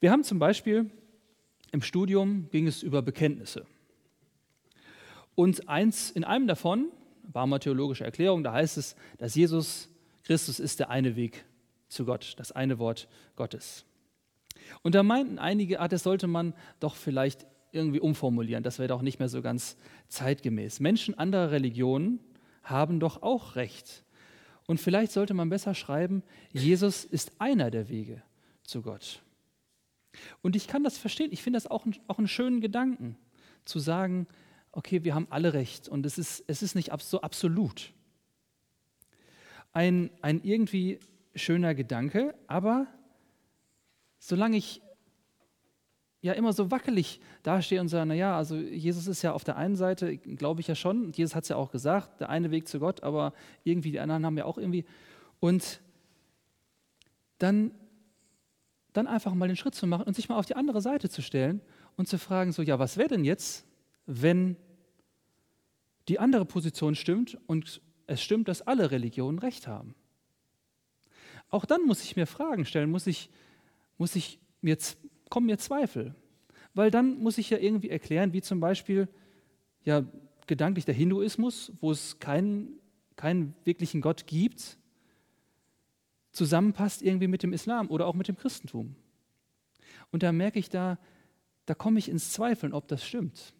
Wir 0.00 0.12
haben 0.12 0.22
zum 0.24 0.38
Beispiel 0.38 0.90
im 1.72 1.82
Studium 1.82 2.48
ging 2.50 2.66
es 2.66 2.82
über 2.82 3.02
Bekenntnisse. 3.02 3.66
Und 5.34 5.68
eins, 5.68 6.10
in 6.10 6.24
einem 6.24 6.46
davon, 6.46 6.88
Barmer 7.24 7.60
theologische 7.60 8.04
Erklärung, 8.04 8.42
da 8.42 8.52
heißt 8.52 8.78
es, 8.78 8.96
dass 9.18 9.34
Jesus 9.34 9.88
Christus 10.24 10.60
ist 10.60 10.80
der 10.80 10.90
eine 10.90 11.16
Weg 11.16 11.44
zu 11.88 12.04
Gott, 12.04 12.34
das 12.38 12.52
eine 12.52 12.78
Wort 12.78 13.08
Gottes. 13.36 13.84
Und 14.82 14.94
da 14.94 15.02
meinten 15.02 15.38
einige, 15.38 15.80
ah, 15.80 15.88
das 15.88 16.02
sollte 16.02 16.26
man 16.26 16.54
doch 16.80 16.96
vielleicht 16.96 17.46
irgendwie 17.70 18.00
umformulieren, 18.00 18.62
das 18.62 18.78
wäre 18.78 18.88
doch 18.88 19.02
nicht 19.02 19.18
mehr 19.18 19.28
so 19.28 19.42
ganz 19.42 19.76
zeitgemäß. 20.08 20.80
Menschen 20.80 21.18
anderer 21.18 21.50
Religionen 21.50 22.20
haben 22.62 22.98
doch 22.98 23.22
auch 23.22 23.56
Recht. 23.56 24.04
Und 24.66 24.80
vielleicht 24.80 25.12
sollte 25.12 25.34
man 25.34 25.48
besser 25.48 25.74
schreiben, 25.74 26.22
Jesus 26.52 27.04
ist 27.04 27.32
einer 27.38 27.70
der 27.70 27.88
Wege 27.88 28.22
zu 28.64 28.82
Gott. 28.82 29.22
Und 30.42 30.56
ich 30.56 30.66
kann 30.66 30.84
das 30.84 30.98
verstehen, 30.98 31.30
ich 31.32 31.42
finde 31.42 31.56
das 31.56 31.66
auch, 31.66 31.86
auch 32.06 32.18
einen 32.18 32.28
schönen 32.28 32.60
Gedanken, 32.60 33.16
zu 33.64 33.78
sagen, 33.78 34.26
okay, 34.72 35.04
wir 35.04 35.14
haben 35.14 35.26
alle 35.30 35.52
Recht 35.52 35.88
und 35.88 36.06
es 36.06 36.18
ist, 36.18 36.44
es 36.46 36.62
ist 36.62 36.74
nicht 36.74 36.90
so 37.00 37.20
absolut. 37.20 37.92
Ein, 39.72 40.10
ein 40.22 40.40
irgendwie 40.42 40.98
schöner 41.34 41.74
Gedanke, 41.74 42.34
aber 42.46 42.86
solange 44.18 44.56
ich 44.56 44.80
ja 46.20 46.32
immer 46.32 46.52
so 46.52 46.70
wackelig 46.70 47.20
dastehe 47.42 47.80
und 47.80 47.88
sage, 47.88 48.06
naja, 48.06 48.36
also 48.36 48.56
Jesus 48.56 49.06
ist 49.06 49.22
ja 49.22 49.32
auf 49.32 49.44
der 49.44 49.56
einen 49.56 49.76
Seite, 49.76 50.16
glaube 50.16 50.60
ich 50.60 50.66
ja 50.66 50.74
schon, 50.74 51.12
Jesus 51.12 51.34
hat 51.34 51.44
es 51.44 51.48
ja 51.48 51.56
auch 51.56 51.70
gesagt, 51.70 52.20
der 52.20 52.28
eine 52.28 52.50
Weg 52.50 52.66
zu 52.66 52.80
Gott, 52.80 53.02
aber 53.02 53.32
irgendwie 53.64 53.92
die 53.92 54.00
anderen 54.00 54.26
haben 54.26 54.36
ja 54.36 54.44
auch 54.44 54.58
irgendwie. 54.58 54.84
Und 55.38 55.80
dann, 57.38 57.70
dann 58.98 59.06
einfach 59.06 59.34
mal 59.34 59.48
den 59.48 59.56
Schritt 59.56 59.74
zu 59.74 59.86
machen 59.86 60.02
und 60.02 60.14
sich 60.14 60.28
mal 60.28 60.36
auf 60.36 60.46
die 60.46 60.56
andere 60.56 60.80
Seite 60.80 61.08
zu 61.08 61.22
stellen 61.22 61.60
und 61.96 62.08
zu 62.08 62.18
fragen, 62.18 62.52
so, 62.52 62.62
ja, 62.62 62.78
was 62.78 62.96
wäre 62.96 63.08
denn 63.08 63.24
jetzt, 63.24 63.66
wenn 64.06 64.56
die 66.08 66.18
andere 66.18 66.44
Position 66.44 66.94
stimmt 66.94 67.38
und 67.46 67.80
es 68.06 68.22
stimmt, 68.22 68.48
dass 68.48 68.62
alle 68.62 68.90
Religionen 68.90 69.38
recht 69.38 69.66
haben? 69.66 69.94
Auch 71.50 71.64
dann 71.64 71.86
muss 71.86 72.02
ich 72.02 72.16
mir 72.16 72.26
Fragen 72.26 72.66
stellen, 72.66 72.90
muss 72.90 73.06
ich 73.06 73.30
muss 73.98 74.14
ich 74.14 74.38
mir, 74.62 74.78
kommen 75.28 75.46
mir 75.46 75.58
Zweifel. 75.58 76.14
Weil 76.72 76.90
dann 76.90 77.18
muss 77.18 77.36
ich 77.36 77.50
ja 77.50 77.58
irgendwie 77.58 77.90
erklären, 77.90 78.32
wie 78.32 78.40
zum 78.40 78.60
Beispiel 78.60 79.08
ja, 79.84 80.04
gedanklich 80.46 80.84
der 80.84 80.94
Hinduismus, 80.94 81.72
wo 81.80 81.90
es 81.90 82.18
keinen, 82.20 82.78
keinen 83.16 83.54
wirklichen 83.64 84.00
Gott 84.00 84.26
gibt, 84.26 84.77
zusammenpasst 86.32 87.02
irgendwie 87.02 87.28
mit 87.28 87.42
dem 87.42 87.52
Islam 87.52 87.88
oder 87.90 88.06
auch 88.06 88.14
mit 88.14 88.28
dem 88.28 88.36
Christentum. 88.36 88.94
Und 90.10 90.22
da 90.22 90.32
merke 90.32 90.58
ich, 90.58 90.68
da, 90.68 90.98
da 91.66 91.74
komme 91.74 91.98
ich 91.98 92.08
ins 92.08 92.32
Zweifeln, 92.32 92.72
ob 92.72 92.88
das 92.88 93.04
stimmt. 93.04 93.54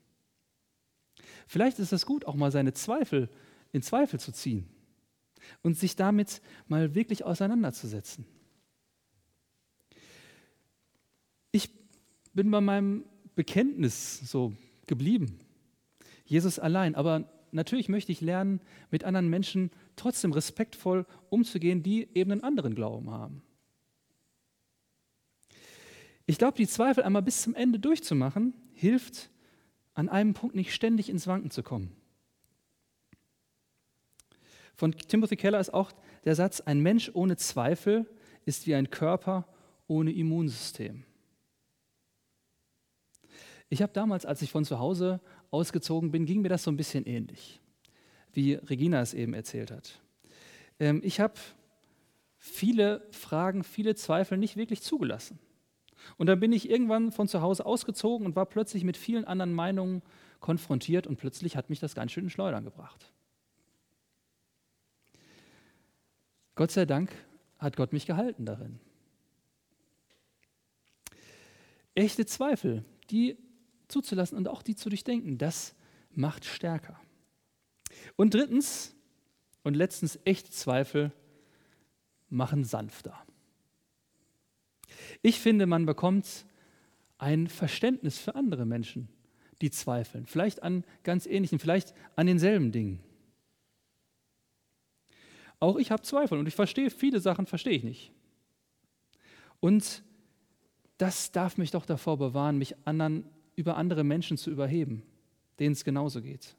Vielleicht 1.47 1.79
ist 1.79 1.93
es 1.93 2.07
gut, 2.07 2.27
auch 2.27 2.35
mal 2.35 2.51
seine 2.51 2.73
Zweifel 2.73 3.29
in 3.73 3.83
Zweifel 3.83 4.19
zu 4.19 4.33
ziehen 4.33 4.69
und 5.63 5.77
sich 5.77 5.97
damit 5.97 6.41
mal 6.67 6.95
wirklich 6.95 7.25
auseinanderzusetzen. 7.25 8.27
Ich 11.53 11.71
bin 12.33 12.51
bei 12.51 12.61
meinem 12.61 13.05
Bekenntnis 13.35 14.21
so 14.21 14.53
geblieben. 14.87 15.39
Jesus 16.25 16.59
allein. 16.59 16.95
Aber 16.95 17.31
natürlich 17.53 17.89
möchte 17.89 18.13
ich 18.13 18.21
lernen, 18.21 18.61
mit 18.91 19.05
anderen 19.05 19.29
Menschen 19.29 19.71
trotzdem 19.99 20.33
respektvoll 20.33 21.07
umzugehen, 21.29 21.83
die 21.83 22.09
eben 22.15 22.33
einen 22.33 22.45
anderen 22.45 22.75
Glauben 22.75 23.11
haben. 23.11 23.43
Ich 26.27 26.39
glaube, 26.39 26.57
die 26.57 26.67
Zweifel 26.67 27.05
einmal 27.05 27.23
bis 27.23 27.43
zum 27.43 27.55
Ende 27.55 27.79
durchzumachen, 27.79 28.55
hilft, 28.75 29.31
an 29.95 30.09
einem 30.09 30.35
Punkt 30.35 30.55
nicht 30.55 30.73
ständig 30.73 31.09
ins 31.09 31.27
Wanken 31.27 31.51
zu 31.51 31.63
kommen. 31.63 31.97
Von 34.75 34.93
Timothy 34.93 35.37
Keller 35.37 35.59
ist 35.59 35.75
auch 35.75 35.91
der 36.25 36.37
Satz, 36.37 36.61
ein 36.61 36.81
Mensch 36.81 37.11
ohne 37.15 37.37
Zweifel 37.37 38.07
ist 38.45 38.67
wie 38.67 38.75
ein 38.75 38.91
Körper 38.91 39.49
ohne 39.89 40.13
Immunsystem. 40.13 41.05
Ich 43.71 43.83
habe 43.83 43.93
damals, 43.93 44.25
als 44.25 44.41
ich 44.43 44.51
von 44.51 44.65
zu 44.65 44.79
Hause 44.79 45.21
ausgezogen 45.51 46.11
bin, 46.11 46.27
ging 46.27 46.43
mir 46.43 46.49
das 46.49 46.63
so 46.63 46.71
ein 46.71 46.77
bisschen 46.77 47.07
ähnlich, 47.07 47.61
wie 48.39 48.55
Regina 48.55 49.01
es 49.01 49.15
eben 49.15 49.35
erzählt 49.35 49.73
hat. 49.73 50.01
Ähm, 50.79 51.01
ich 51.03 51.19
habe 51.19 51.35
viele 52.39 53.05
Fragen, 53.11 53.65
viele 53.65 53.97
Zweifel 53.97 54.39
nicht 54.39 54.57
wirklich 54.57 54.81
zugelassen. 54.81 55.41
Und 56.19 56.29
dann 56.29 56.39
bin 56.39 56.53
ich 56.53 56.71
irgendwann 56.71 57.11
von 57.11 57.27
zu 57.27 57.43
Hause 57.43 57.67
ausgezogen 57.67 58.25
und 58.25 58.37
war 58.37 58.47
plötzlich 58.47 58.85
mit 58.85 58.97
vielen 58.97 59.25
anderen 59.25 59.53
Meinungen 59.53 60.03
konfrontiert 60.39 61.09
und 61.09 61.17
plötzlich 61.17 61.57
hat 61.57 61.69
mich 61.69 61.81
das 61.81 61.97
ganz 61.97 62.13
schön 62.13 62.25
in 62.25 62.31
Schleudern 62.31 62.63
gebracht. 62.63 63.13
Gott 66.55 66.71
sei 66.71 66.87
Dank 66.87 67.11
hat 67.59 67.77
Gott 67.77 67.93
mich 67.93 68.07
gehalten 68.07 68.47
darin. 68.47 68.79
Echte 71.97 72.25
Zweifel, 72.25 72.85
die 73.11 73.37
zuzulassen 73.89 74.39
und 74.39 74.47
auch 74.47 74.63
die 74.63 74.77
zu 74.77 74.91
durchdenken. 74.91 75.39
Das 75.39 75.75
macht 76.13 76.45
stärker. 76.45 77.01
Und 78.17 78.35
drittens 78.35 78.95
und 79.63 79.75
letztens, 79.75 80.19
echte 80.25 80.51
Zweifel 80.51 81.13
machen 82.29 82.65
sanfter. 82.65 83.19
Ich 85.23 85.41
finde, 85.41 85.67
man 85.67 85.87
bekommt 85.87 86.47
ein 87.19 87.49
Verständnis 87.49 88.19
für 88.19 88.35
andere 88.35 88.65
Menschen, 88.65 89.09
die 89.61 89.71
zweifeln, 89.71 90.27
vielleicht 90.27 90.63
an 90.63 90.85
ganz 91.03 91.27
ähnlichen, 91.27 91.59
vielleicht 91.59 91.95
an 92.17 92.27
denselben 92.27 92.73
Dingen. 92.73 93.01
Auch 95.61 95.77
ich 95.77 95.91
habe 95.91 96.03
Zweifel 96.03 96.39
und 96.39 96.47
ich 96.47 96.55
verstehe 96.55 96.91
viele 96.91 97.21
Sachen, 97.21 97.47
verstehe 97.47 97.73
ich 97.73 97.83
nicht. 97.83 98.13
Und 99.61 100.05
das 100.99 101.33
darf 101.33 101.59
mich 101.59 101.73
doch 101.73 101.85
davor 101.85 102.17
bewahren, 102.17 102.59
mich 102.59 102.77
anderen, 102.87 103.25
über 103.57 103.77
andere 103.77 104.05
Menschen 104.05 104.37
zu 104.37 104.51
überheben, 104.51 105.03
denen 105.59 105.73
es 105.73 105.85
genauso 105.85 106.23
geht. 106.23 106.57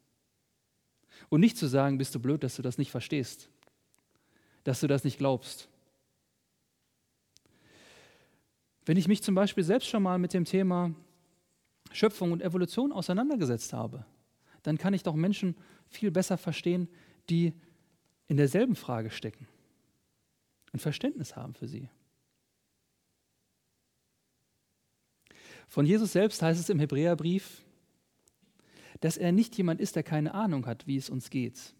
Und 1.27 1.41
nicht 1.41 1.57
zu 1.57 1.67
sagen, 1.67 1.97
bist 1.97 2.15
du 2.15 2.19
blöd, 2.19 2.43
dass 2.43 2.55
du 2.55 2.61
das 2.61 2.77
nicht 2.77 2.91
verstehst, 2.91 3.49
dass 4.63 4.79
du 4.79 4.87
das 4.87 5.03
nicht 5.03 5.17
glaubst. 5.17 5.67
Wenn 8.85 8.97
ich 8.97 9.07
mich 9.07 9.21
zum 9.21 9.35
Beispiel 9.35 9.63
selbst 9.63 9.87
schon 9.87 10.01
mal 10.01 10.17
mit 10.17 10.33
dem 10.33 10.45
Thema 10.45 10.95
Schöpfung 11.91 12.31
und 12.31 12.41
Evolution 12.41 12.91
auseinandergesetzt 12.91 13.73
habe, 13.73 14.05
dann 14.63 14.77
kann 14.77 14.93
ich 14.93 15.03
doch 15.03 15.15
Menschen 15.15 15.55
viel 15.89 16.11
besser 16.11 16.37
verstehen, 16.37 16.87
die 17.29 17.53
in 18.27 18.37
derselben 18.37 18.75
Frage 18.75 19.11
stecken 19.11 19.47
und 20.71 20.79
Verständnis 20.79 21.35
haben 21.35 21.53
für 21.53 21.67
sie. 21.67 21.89
Von 25.67 25.85
Jesus 25.85 26.13
selbst 26.13 26.41
heißt 26.41 26.59
es 26.59 26.69
im 26.69 26.79
Hebräerbrief, 26.79 27.63
dass 28.99 29.17
er 29.17 29.31
nicht 29.31 29.57
jemand 29.57 29.79
ist, 29.79 29.95
der 29.95 30.03
keine 30.03 30.33
Ahnung 30.33 30.65
hat, 30.65 30.87
wie 30.87 30.97
es 30.97 31.09
uns 31.09 31.29
geht, 31.29 31.73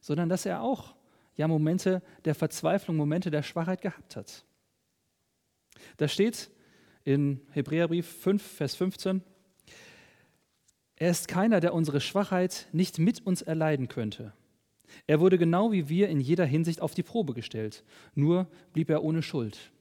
sondern 0.00 0.28
dass 0.28 0.46
er 0.46 0.62
auch 0.62 0.94
ja 1.36 1.48
Momente 1.48 2.02
der 2.24 2.34
Verzweiflung, 2.34 2.96
Momente 2.96 3.30
der 3.30 3.42
Schwachheit 3.42 3.82
gehabt 3.82 4.16
hat. 4.16 4.44
Da 5.96 6.08
steht 6.08 6.50
in 7.04 7.40
Hebräerbrief 7.50 8.06
5, 8.06 8.42
Vers 8.42 8.76
15, 8.76 9.22
er 10.96 11.10
ist 11.10 11.26
keiner, 11.26 11.60
der 11.60 11.74
unsere 11.74 12.00
Schwachheit 12.00 12.68
nicht 12.72 12.98
mit 12.98 13.26
uns 13.26 13.42
erleiden 13.42 13.88
könnte. 13.88 14.32
Er 15.08 15.18
wurde 15.18 15.38
genau 15.38 15.72
wie 15.72 15.88
wir 15.88 16.08
in 16.08 16.20
jeder 16.20 16.44
Hinsicht 16.44 16.80
auf 16.80 16.94
die 16.94 17.02
Probe 17.02 17.34
gestellt, 17.34 17.84
nur 18.14 18.46
blieb 18.72 18.90
er 18.90 19.02
ohne 19.02 19.22
Schuld. 19.22 19.72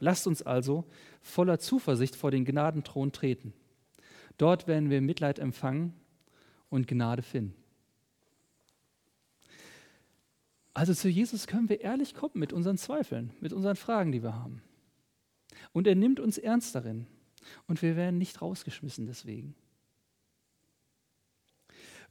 Lasst 0.00 0.26
uns 0.26 0.42
also 0.42 0.84
voller 1.22 1.58
Zuversicht 1.58 2.16
vor 2.16 2.32
den 2.32 2.44
Gnadenthron 2.44 3.12
treten. 3.12 3.52
Dort 4.38 4.66
werden 4.66 4.90
wir 4.90 5.00
Mitleid 5.00 5.38
empfangen 5.38 5.94
und 6.68 6.86
Gnade 6.86 7.22
finden. 7.22 7.54
Also 10.74 10.92
zu 10.92 11.08
Jesus 11.08 11.46
können 11.46 11.70
wir 11.70 11.80
ehrlich 11.80 12.14
kommen 12.14 12.34
mit 12.34 12.52
unseren 12.52 12.76
Zweifeln, 12.76 13.32
mit 13.40 13.54
unseren 13.54 13.76
Fragen, 13.76 14.12
die 14.12 14.22
wir 14.22 14.34
haben. 14.34 14.62
Und 15.72 15.86
er 15.86 15.94
nimmt 15.94 16.20
uns 16.20 16.36
ernst 16.36 16.74
darin. 16.74 17.06
Und 17.66 17.80
wir 17.80 17.96
werden 17.96 18.18
nicht 18.18 18.42
rausgeschmissen 18.42 19.06
deswegen. 19.06 19.54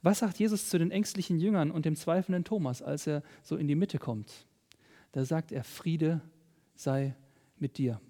Was 0.02 0.18
sagt 0.20 0.38
Jesus 0.38 0.68
zu 0.68 0.78
den 0.78 0.90
ängstlichen 0.90 1.38
Jüngern 1.38 1.70
und 1.70 1.84
dem 1.84 1.96
zweifelnden 1.96 2.44
Thomas, 2.44 2.82
als 2.82 3.06
er 3.06 3.22
so 3.42 3.56
in 3.56 3.68
die 3.68 3.74
Mitte 3.74 3.98
kommt? 3.98 4.46
Da 5.12 5.24
sagt 5.24 5.52
er, 5.52 5.64
Friede 5.64 6.20
sei 6.74 7.14
mit 7.58 7.78
dir. 7.78 8.00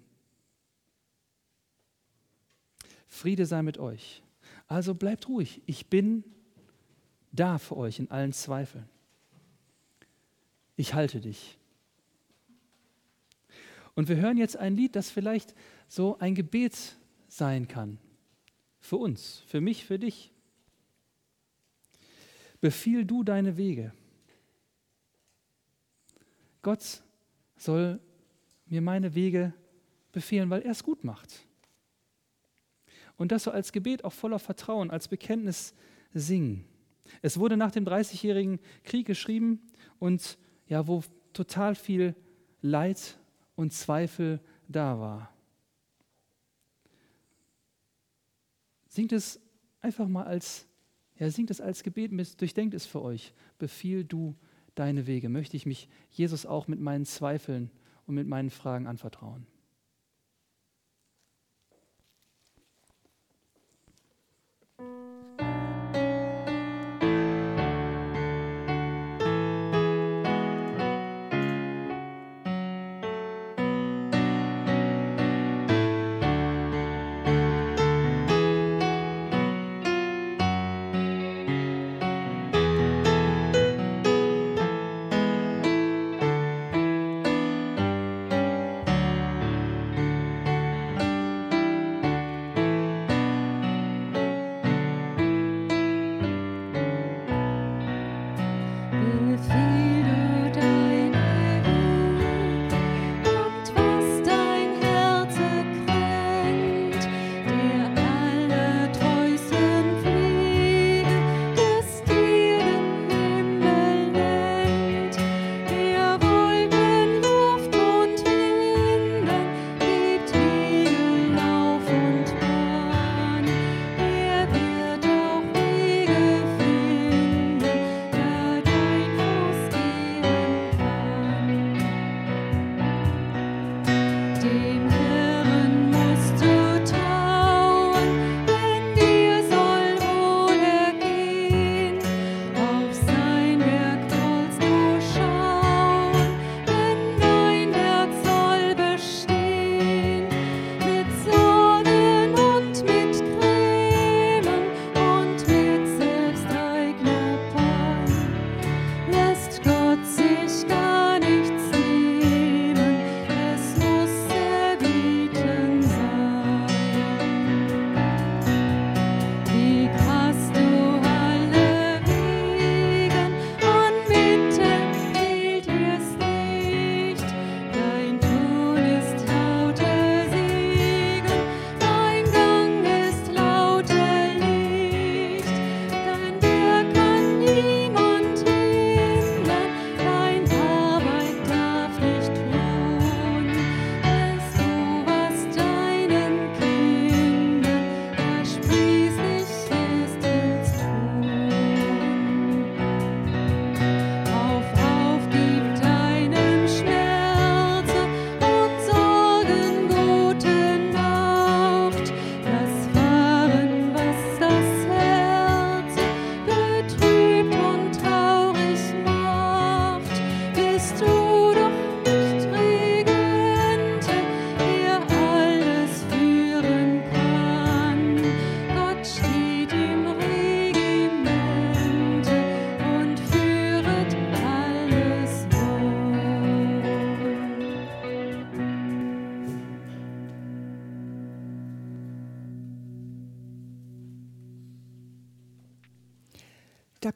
Friede 3.07 3.45
sei 3.45 3.61
mit 3.61 3.77
euch. 3.77 4.21
Also 4.67 4.93
bleibt 4.93 5.29
ruhig. 5.29 5.61
Ich 5.65 5.87
bin 5.87 6.23
da 7.31 7.57
für 7.57 7.77
euch 7.77 7.99
in 7.99 8.09
allen 8.09 8.33
Zweifeln. 8.33 8.87
Ich 10.75 10.93
halte 10.93 11.19
dich. 11.19 11.57
Und 13.95 14.09
wir 14.09 14.17
hören 14.17 14.37
jetzt 14.37 14.57
ein 14.57 14.75
Lied, 14.75 14.95
das 14.95 15.09
vielleicht 15.09 15.55
so 15.87 16.19
ein 16.19 16.35
Gebet 16.35 16.95
sein 17.27 17.67
kann. 17.67 17.97
Für 18.79 18.97
uns, 18.97 19.43
für 19.47 19.59
mich, 19.59 19.85
für 19.85 19.97
dich. 19.97 20.31
Befiehl 22.61 23.05
du 23.05 23.23
deine 23.23 23.57
Wege. 23.57 23.91
Gott 26.61 27.01
soll 27.55 27.99
mir 28.65 28.81
meine 28.81 29.15
Wege 29.15 29.53
befehlen, 30.11 30.49
weil 30.49 30.61
er 30.61 30.71
es 30.71 30.83
gut 30.83 31.03
macht. 31.03 31.45
Und 33.17 33.31
das 33.31 33.43
so 33.43 33.51
als 33.51 33.71
Gebet 33.71 34.03
auch 34.03 34.13
voller 34.13 34.39
Vertrauen, 34.39 34.91
als 34.91 35.07
Bekenntnis 35.07 35.73
singen. 36.13 36.65
Es 37.21 37.39
wurde 37.39 37.57
nach 37.57 37.71
dem 37.71 37.85
Dreißigjährigen 37.85 38.59
Krieg 38.83 39.05
geschrieben 39.05 39.61
und 39.99 40.37
ja, 40.67 40.87
wo 40.87 41.03
total 41.33 41.75
viel 41.75 42.15
Leid 42.61 43.17
und 43.55 43.73
Zweifel 43.73 44.39
da 44.67 44.99
war. 44.99 45.33
Singt 48.87 49.11
es 49.11 49.39
einfach 49.81 50.07
mal 50.07 50.25
als, 50.25 50.67
ja, 51.17 51.29
singt 51.29 51.51
es 51.51 51.61
als 51.61 51.83
Gebet, 51.83 52.11
durchdenkt 52.39 52.73
es 52.73 52.85
für 52.85 53.01
euch. 53.01 53.33
Befiehl 53.59 54.03
du 54.03 54.35
deine 54.75 55.07
Wege. 55.07 55.29
Möchte 55.29 55.57
ich 55.57 55.65
mich 55.65 55.89
Jesus 56.11 56.45
auch 56.45 56.67
mit 56.67 56.79
meinen 56.79 57.05
Zweifeln 57.05 57.71
und 58.05 58.15
mit 58.15 58.27
meinen 58.27 58.49
Fragen 58.49 58.87
anvertrauen. 58.87 59.45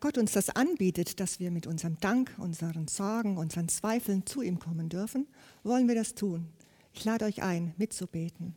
Gott 0.02 0.18
uns 0.18 0.32
das 0.32 0.50
anbietet, 0.50 1.20
dass 1.20 1.40
wir 1.40 1.52
mit 1.52 1.68
unserem 1.68 1.98
Dank, 2.00 2.34
unseren 2.40 2.88
Sorgen, 2.88 3.38
unseren 3.38 3.70
Zweifeln 3.70 4.26
zu 4.26 4.42
ihm 4.42 4.58
kommen 4.58 4.90
dürfen, 4.90 5.28
wollen 5.64 5.88
wir 5.88 5.94
das 5.94 6.16
tun. 6.16 6.50
Ich 6.92 7.06
lade 7.06 7.26
euch 7.26 7.44
ein, 7.44 7.76
mitzubeten. 7.78 8.56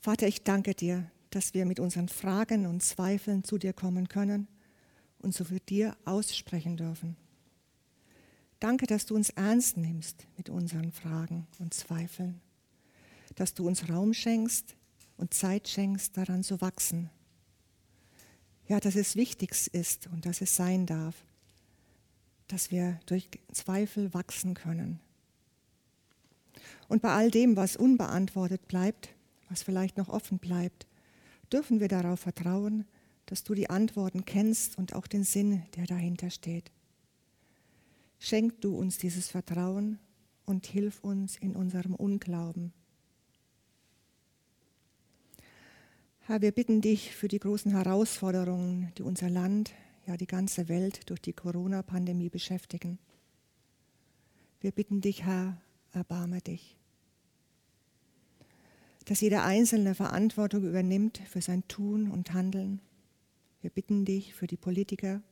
Vater, 0.00 0.26
ich 0.26 0.42
danke 0.42 0.74
dir, 0.74 1.10
dass 1.30 1.52
wir 1.52 1.66
mit 1.66 1.80
unseren 1.80 2.08
Fragen 2.08 2.64
und 2.64 2.82
Zweifeln 2.82 3.44
zu 3.44 3.58
dir 3.58 3.74
kommen 3.74 4.08
können 4.08 4.48
und 5.18 5.34
so 5.34 5.44
für 5.44 5.60
dir 5.60 5.94
aussprechen 6.06 6.78
dürfen. 6.78 7.16
Danke, 8.58 8.86
dass 8.86 9.04
du 9.04 9.14
uns 9.14 9.28
ernst 9.30 9.76
nimmst 9.76 10.26
mit 10.38 10.48
unseren 10.48 10.92
Fragen 10.92 11.46
und 11.58 11.74
Zweifeln, 11.74 12.40
dass 13.34 13.52
du 13.52 13.66
uns 13.66 13.90
Raum 13.90 14.14
schenkst 14.14 14.76
und 15.18 15.34
Zeit 15.34 15.68
schenkst, 15.68 16.16
daran 16.16 16.42
zu 16.42 16.62
wachsen. 16.62 17.10
Ja, 18.68 18.80
dass 18.80 18.96
es 18.96 19.14
wichtig 19.14 19.52
ist 19.72 20.08
und 20.08 20.26
dass 20.26 20.40
es 20.40 20.56
sein 20.56 20.86
darf, 20.86 21.14
dass 22.48 22.70
wir 22.70 22.98
durch 23.06 23.28
Zweifel 23.52 24.12
wachsen 24.12 24.54
können. 24.54 25.00
Und 26.88 27.02
bei 27.02 27.10
all 27.10 27.30
dem, 27.30 27.56
was 27.56 27.76
unbeantwortet 27.76 28.66
bleibt, 28.68 29.10
was 29.48 29.62
vielleicht 29.62 29.96
noch 29.96 30.08
offen 30.08 30.38
bleibt, 30.38 30.86
dürfen 31.52 31.80
wir 31.80 31.88
darauf 31.88 32.20
vertrauen, 32.20 32.84
dass 33.26 33.44
du 33.44 33.54
die 33.54 33.70
Antworten 33.70 34.24
kennst 34.24 34.78
und 34.78 34.94
auch 34.94 35.06
den 35.06 35.24
Sinn, 35.24 35.62
der 35.76 35.86
dahinter 35.86 36.30
steht. 36.30 36.70
Schenk 38.18 38.60
du 38.60 38.76
uns 38.76 38.98
dieses 38.98 39.28
Vertrauen 39.28 39.98
und 40.44 40.66
hilf 40.66 41.00
uns 41.02 41.36
in 41.36 41.54
unserem 41.54 41.94
Unglauben. 41.94 42.72
Herr, 46.28 46.42
wir 46.42 46.50
bitten 46.50 46.80
dich 46.80 47.14
für 47.14 47.28
die 47.28 47.38
großen 47.38 47.70
Herausforderungen, 47.70 48.90
die 48.98 49.04
unser 49.04 49.30
Land, 49.30 49.72
ja 50.08 50.16
die 50.16 50.26
ganze 50.26 50.68
Welt 50.68 51.08
durch 51.08 51.20
die 51.20 51.32
Corona-Pandemie 51.32 52.30
beschäftigen. 52.30 52.98
Wir 54.60 54.72
bitten 54.72 55.00
dich, 55.00 55.22
Herr, 55.22 55.56
erbarme 55.92 56.40
dich. 56.40 56.76
Dass 59.04 59.20
jeder 59.20 59.44
Einzelne 59.44 59.94
Verantwortung 59.94 60.64
übernimmt 60.64 61.18
für 61.28 61.40
sein 61.40 61.62
Tun 61.68 62.10
und 62.10 62.32
Handeln. 62.32 62.80
Wir 63.60 63.70
bitten 63.70 64.04
dich 64.04 64.34
für 64.34 64.48
die 64.48 64.56
Politiker, 64.56 65.22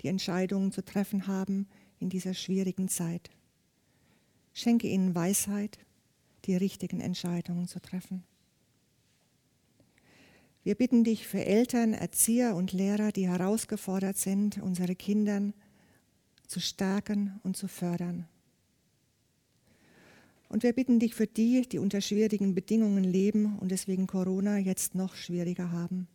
die 0.00 0.06
Entscheidungen 0.06 0.70
zu 0.70 0.84
treffen 0.84 1.26
haben 1.26 1.66
in 1.98 2.08
dieser 2.08 2.34
schwierigen 2.34 2.86
Zeit. 2.86 3.30
Schenke 4.52 4.86
ihnen 4.86 5.12
Weisheit, 5.12 5.80
die 6.44 6.54
richtigen 6.54 7.00
Entscheidungen 7.00 7.66
zu 7.66 7.80
treffen. 7.80 8.22
Wir 10.62 10.74
bitten 10.74 11.04
dich 11.04 11.26
für 11.26 11.44
Eltern, 11.44 11.94
Erzieher 11.94 12.54
und 12.54 12.72
Lehrer, 12.72 13.12
die 13.12 13.26
herausgefordert 13.26 14.18
sind, 14.18 14.58
unsere 14.58 14.94
Kinder 14.94 15.52
zu 16.46 16.60
stärken 16.60 17.40
und 17.42 17.56
zu 17.56 17.66
fördern. 17.66 18.28
Und 20.50 20.62
wir 20.62 20.72
bitten 20.72 20.98
dich 20.98 21.14
für 21.14 21.26
die, 21.26 21.62
die 21.62 21.78
unter 21.78 22.00
schwierigen 22.00 22.54
Bedingungen 22.54 23.04
leben 23.04 23.58
und 23.58 23.72
es 23.72 23.86
wegen 23.86 24.06
Corona 24.06 24.58
jetzt 24.58 24.94
noch 24.94 25.14
schwieriger 25.14 25.70
haben. 25.70 26.08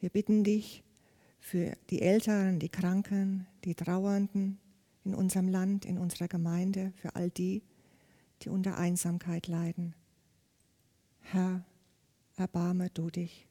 Wir 0.00 0.08
bitten 0.10 0.42
dich 0.42 0.82
für 1.38 1.76
die 1.90 2.02
Älteren, 2.02 2.58
die 2.58 2.70
Kranken, 2.70 3.46
die 3.64 3.74
Trauernden 3.74 4.58
in 5.04 5.14
unserem 5.14 5.46
Land, 5.46 5.84
in 5.84 5.98
unserer 5.98 6.26
Gemeinde, 6.26 6.92
für 6.96 7.14
all 7.14 7.30
die, 7.30 7.62
die 8.42 8.48
unter 8.48 8.78
Einsamkeit 8.78 9.46
leiden. 9.46 9.94
Herr, 11.20 11.64
erbarme 12.36 12.90
du 12.90 13.10
dich. 13.10 13.46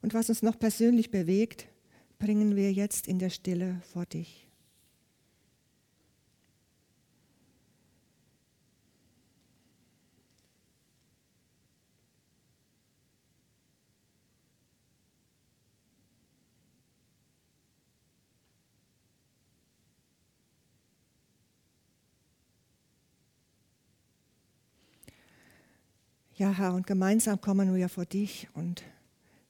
Und 0.00 0.14
was 0.14 0.28
uns 0.28 0.42
noch 0.42 0.58
persönlich 0.58 1.10
bewegt, 1.10 1.68
bringen 2.18 2.56
wir 2.56 2.72
jetzt 2.72 3.06
in 3.06 3.18
der 3.18 3.30
Stille 3.30 3.80
vor 3.92 4.06
dich. 4.06 4.41
Ja, 26.42 26.50
Herr, 26.50 26.74
und 26.74 26.88
gemeinsam 26.88 27.40
kommen 27.40 27.72
wir 27.72 27.88
vor 27.88 28.04
dich 28.04 28.48
und 28.54 28.82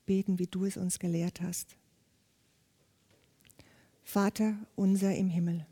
beten, 0.05 0.37
wie 0.37 0.45
du 0.45 0.65
es 0.65 0.77
uns 0.77 0.99
gelehrt 0.99 1.41
hast. 1.41 1.75
Vater 4.03 4.53
unser 4.75 5.15
im 5.15 5.27
Himmel, 5.27 5.65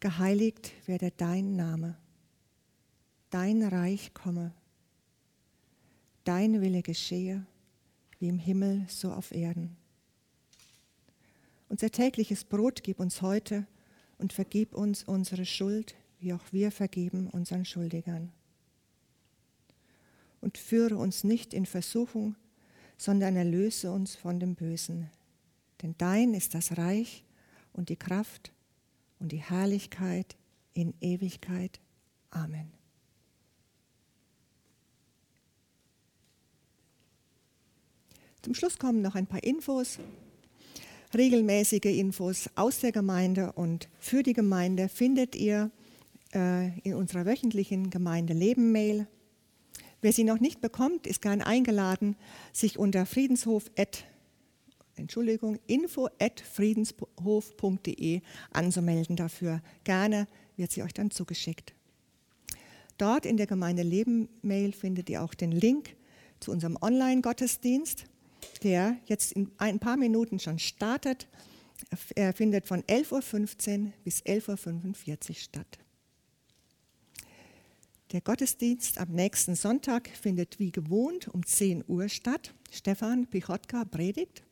geheiligt 0.00 0.72
werde 0.86 1.12
dein 1.14 1.56
Name, 1.56 1.94
dein 3.28 3.62
Reich 3.62 4.14
komme, 4.14 4.54
dein 6.24 6.62
Wille 6.62 6.80
geschehe, 6.80 7.44
wie 8.18 8.28
im 8.28 8.38
Himmel 8.38 8.86
so 8.88 9.12
auf 9.12 9.30
Erden. 9.30 9.76
Unser 11.68 11.90
tägliches 11.90 12.44
Brot 12.44 12.82
gib 12.82 12.98
uns 12.98 13.20
heute 13.20 13.66
und 14.16 14.32
vergib 14.32 14.74
uns 14.74 15.04
unsere 15.04 15.44
Schuld, 15.44 15.96
wie 16.18 16.32
auch 16.32 16.44
wir 16.50 16.72
vergeben 16.72 17.28
unseren 17.28 17.66
Schuldigern 17.66 18.32
und 20.40 20.58
führe 20.58 20.96
uns 20.96 21.24
nicht 21.24 21.54
in 21.54 21.66
Versuchung, 21.66 22.36
sondern 22.96 23.36
erlöse 23.36 23.92
uns 23.92 24.16
von 24.16 24.40
dem 24.40 24.54
Bösen. 24.54 25.10
Denn 25.82 25.94
dein 25.98 26.34
ist 26.34 26.54
das 26.54 26.76
Reich 26.76 27.24
und 27.72 27.88
die 27.88 27.96
Kraft 27.96 28.52
und 29.20 29.32
die 29.32 29.42
Herrlichkeit 29.42 30.36
in 30.74 30.94
Ewigkeit. 31.00 31.80
Amen. 32.30 32.72
Zum 38.42 38.54
Schluss 38.54 38.78
kommen 38.78 39.02
noch 39.02 39.14
ein 39.14 39.26
paar 39.26 39.42
Infos, 39.42 39.98
regelmäßige 41.14 41.84
Infos 41.84 42.48
aus 42.54 42.80
der 42.80 42.92
Gemeinde 42.92 43.52
und 43.52 43.88
für 43.98 44.22
die 44.22 44.32
Gemeinde 44.32 44.88
findet 44.88 45.34
ihr 45.34 45.70
äh, 46.34 46.78
in 46.80 46.94
unserer 46.94 47.26
wöchentlichen 47.26 47.90
Gemeindeleben-Mail 47.90 49.06
Wer 50.00 50.12
sie 50.12 50.24
noch 50.24 50.40
nicht 50.40 50.60
bekommt, 50.60 51.06
ist 51.06 51.22
gern 51.22 51.42
eingeladen, 51.42 52.16
sich 52.52 52.78
unter 52.78 53.06
Friedenshof 53.06 53.70
Entschuldigung, 54.98 55.58
info 55.66 56.08
at 56.18 56.40
friedenshof.de 56.40 58.20
anzumelden 58.50 59.16
dafür. 59.16 59.62
Gerne 59.84 60.26
wird 60.56 60.72
sie 60.72 60.82
euch 60.82 60.92
dann 60.92 61.10
zugeschickt. 61.10 61.74
Dort 62.98 63.26
in 63.26 63.36
der 63.36 63.46
Gemeinde 63.46 63.84
Leben 63.84 64.28
Mail 64.42 64.72
findet 64.72 65.08
ihr 65.08 65.22
auch 65.22 65.34
den 65.34 65.52
Link 65.52 65.94
zu 66.40 66.50
unserem 66.50 66.76
Online-Gottesdienst, 66.80 68.06
der 68.64 68.96
jetzt 69.06 69.32
in 69.32 69.50
ein 69.58 69.78
paar 69.78 69.96
Minuten 69.96 70.40
schon 70.40 70.58
startet. 70.58 71.28
Er 72.16 72.32
findet 72.32 72.66
von 72.66 72.82
11.15 72.82 73.84
Uhr 73.84 73.92
bis 74.02 74.22
11.45 74.22 75.28
Uhr 75.30 75.34
statt. 75.36 75.78
Der 78.12 78.22
Gottesdienst 78.22 78.98
am 78.98 79.10
nächsten 79.10 79.54
Sonntag 79.54 80.08
findet 80.08 80.58
wie 80.58 80.72
gewohnt 80.72 81.28
um 81.28 81.44
10 81.44 81.84
Uhr 81.88 82.08
statt. 82.08 82.54
Stefan 82.70 83.26
Pichotka 83.26 83.84
predigt. 83.84 84.42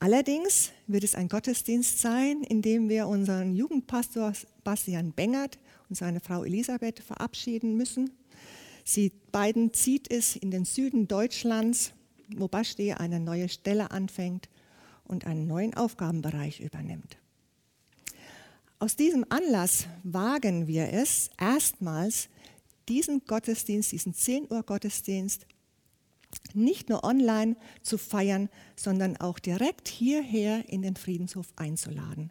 Allerdings 0.00 0.70
wird 0.86 1.02
es 1.02 1.14
ein 1.14 1.30
Gottesdienst 1.30 2.00
sein, 2.00 2.42
in 2.42 2.60
dem 2.60 2.90
wir 2.90 3.06
unseren 3.06 3.54
Jugendpastor 3.54 4.34
Bastian 4.64 5.12
Bengert 5.12 5.58
und 5.88 5.96
seine 5.96 6.20
Frau 6.20 6.44
Elisabeth 6.44 7.00
verabschieden 7.00 7.74
müssen. 7.74 8.10
Sie 8.84 9.12
beiden 9.30 9.72
zieht 9.72 10.12
es 10.12 10.36
in 10.36 10.50
den 10.50 10.66
Süden 10.66 11.08
Deutschlands, 11.08 11.94
wo 12.36 12.48
Basti 12.48 12.92
eine 12.92 13.18
neue 13.18 13.48
Stelle 13.48 13.92
anfängt 13.92 14.50
und 15.04 15.26
einen 15.26 15.46
neuen 15.46 15.72
Aufgabenbereich 15.72 16.60
übernimmt. 16.60 17.16
Aus 18.82 18.96
diesem 18.96 19.24
Anlass 19.28 19.86
wagen 20.02 20.66
wir 20.66 20.92
es 20.92 21.30
erstmals, 21.38 22.28
diesen 22.88 23.24
Gottesdienst, 23.26 23.92
diesen 23.92 24.12
10 24.12 24.50
Uhr 24.50 24.64
Gottesdienst 24.64 25.46
nicht 26.52 26.88
nur 26.88 27.04
online 27.04 27.54
zu 27.82 27.96
feiern, 27.96 28.48
sondern 28.74 29.16
auch 29.18 29.38
direkt 29.38 29.86
hierher 29.86 30.68
in 30.68 30.82
den 30.82 30.96
Friedenshof 30.96 31.46
einzuladen. 31.54 32.30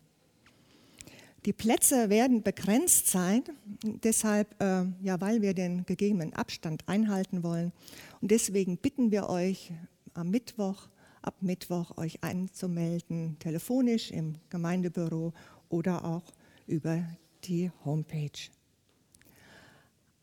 Die 1.45 1.54
Plätze 1.54 2.10
werden 2.10 2.43
begrenzt 2.43 3.08
sein, 3.08 3.43
deshalb, 4.04 4.62
äh, 4.62 4.88
ja, 5.02 5.22
weil 5.22 5.41
wir 5.41 5.54
den 5.54 5.86
gegebenen 5.86 6.34
Abstand 6.34 6.84
einhalten 6.86 7.43
wollen. 7.43 7.72
Und 8.20 8.30
deswegen 8.30 8.76
bitten 8.76 9.10
wir 9.10 9.30
euch 9.30 9.72
am 10.14 10.32
Mittwoch, 10.32 10.89
ab 11.22 11.36
Mittwoch 11.39 11.97
euch 11.97 12.22
einzumelden, 12.26 13.38
telefonisch 13.39 14.12
im 14.12 14.36
Gemeindebüro 14.49 15.32
oder 15.70 16.04
auch 16.04 16.24
über 16.68 17.03
die 17.43 17.72
Homepage. 17.86 18.49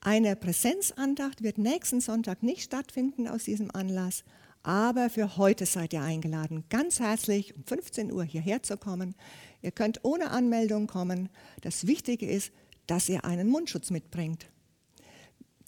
Eine 0.01 0.37
Präsenzandacht 0.37 1.43
wird 1.43 1.59
nächsten 1.59 2.01
Sonntag 2.01 2.43
nicht 2.43 2.63
stattfinden 2.63 3.27
aus 3.27 3.45
diesem 3.45 3.71
Anlass, 3.75 4.25
aber 4.63 5.11
für 5.11 5.37
heute 5.37 5.67
seid 5.67 5.93
ihr 5.93 6.03
eingeladen, 6.03 6.65
ganz 6.69 7.01
herzlich 7.01 7.57
um 7.57 7.65
15 7.65 8.13
Uhr 8.13 8.25
hierher 8.25 8.63
zu 8.63 8.77
kommen. 8.77 9.15
Ihr 9.63 9.71
könnt 9.71 10.05
ohne 10.05 10.31
Anmeldung 10.31 10.87
kommen. 10.87 11.29
Das 11.63 11.87
Wichtige 11.87 12.27
ist, 12.27 12.53
dass 12.87 13.09
ihr 13.09 13.25
einen 13.25 13.49
Mundschutz 13.49 13.91
mitbringt. 13.91 14.47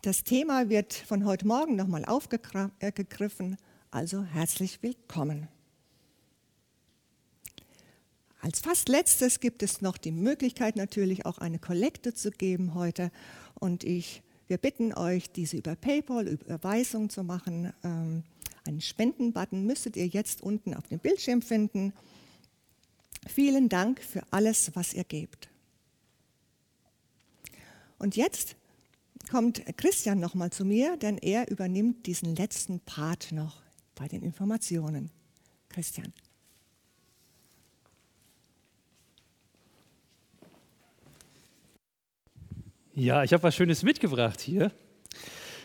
Das 0.03 0.25
Thema 0.25 0.69
wird 0.69 0.95
von 0.95 1.25
heute 1.25 1.47
Morgen 1.47 1.77
nochmal 1.77 2.05
aufgegriffen, 2.05 3.57
also 3.91 4.23
herzlich 4.25 4.83
willkommen. 4.83 5.49
Als 8.43 8.61
fast 8.61 8.89
letztes 8.89 9.41
gibt 9.41 9.63
es 9.63 9.83
noch 9.83 9.99
die 9.99 10.13
Möglichkeit 10.13 10.77
natürlich 10.77 11.27
auch 11.27 11.39
eine 11.39 11.59
Kollekte 11.59 12.15
zu 12.15 12.31
geben 12.31 12.75
heute 12.75 13.11
und 13.55 13.85
ich, 13.85 14.23
wir 14.47 14.57
bitten 14.57 14.95
euch, 14.95 15.31
diese 15.31 15.59
über 15.59 15.77
PayPal, 15.77 16.27
Überweisung 16.27 17.11
zu 17.11 17.23
machen. 17.23 17.73
Ähm, 17.85 18.25
einen 18.67 18.81
Spendenbutton 18.81 19.67
müsstet 19.67 19.97
ihr 19.97 20.07
jetzt 20.07 20.43
unten 20.43 20.75
auf 20.75 20.87
dem 20.89 20.99
Bildschirm 20.99 21.43
finden. 21.43 21.93
Vielen 23.27 23.69
Dank 23.69 24.03
für 24.03 24.23
alles, 24.31 24.71
was 24.75 24.95
ihr 24.95 25.05
gebt. 25.05 25.51
Und 27.99 28.17
jetzt 28.17 28.57
kommt 29.31 29.63
Christian 29.77 30.19
nochmal 30.19 30.51
zu 30.51 30.65
mir, 30.65 30.97
denn 30.97 31.19
er 31.19 31.51
übernimmt 31.51 32.07
diesen 32.07 32.35
letzten 32.35 32.81
Part 32.81 33.33
noch 33.33 33.61
bei 33.95 34.09
den 34.09 34.23
Informationen. 34.23 35.11
Christian. 35.69 36.13
Ja, 43.03 43.25
ich 43.25 43.33
habe 43.33 43.45
was 43.45 43.57
Schönes 43.57 43.83
mitgebracht 43.83 44.43
hier. 44.43 44.73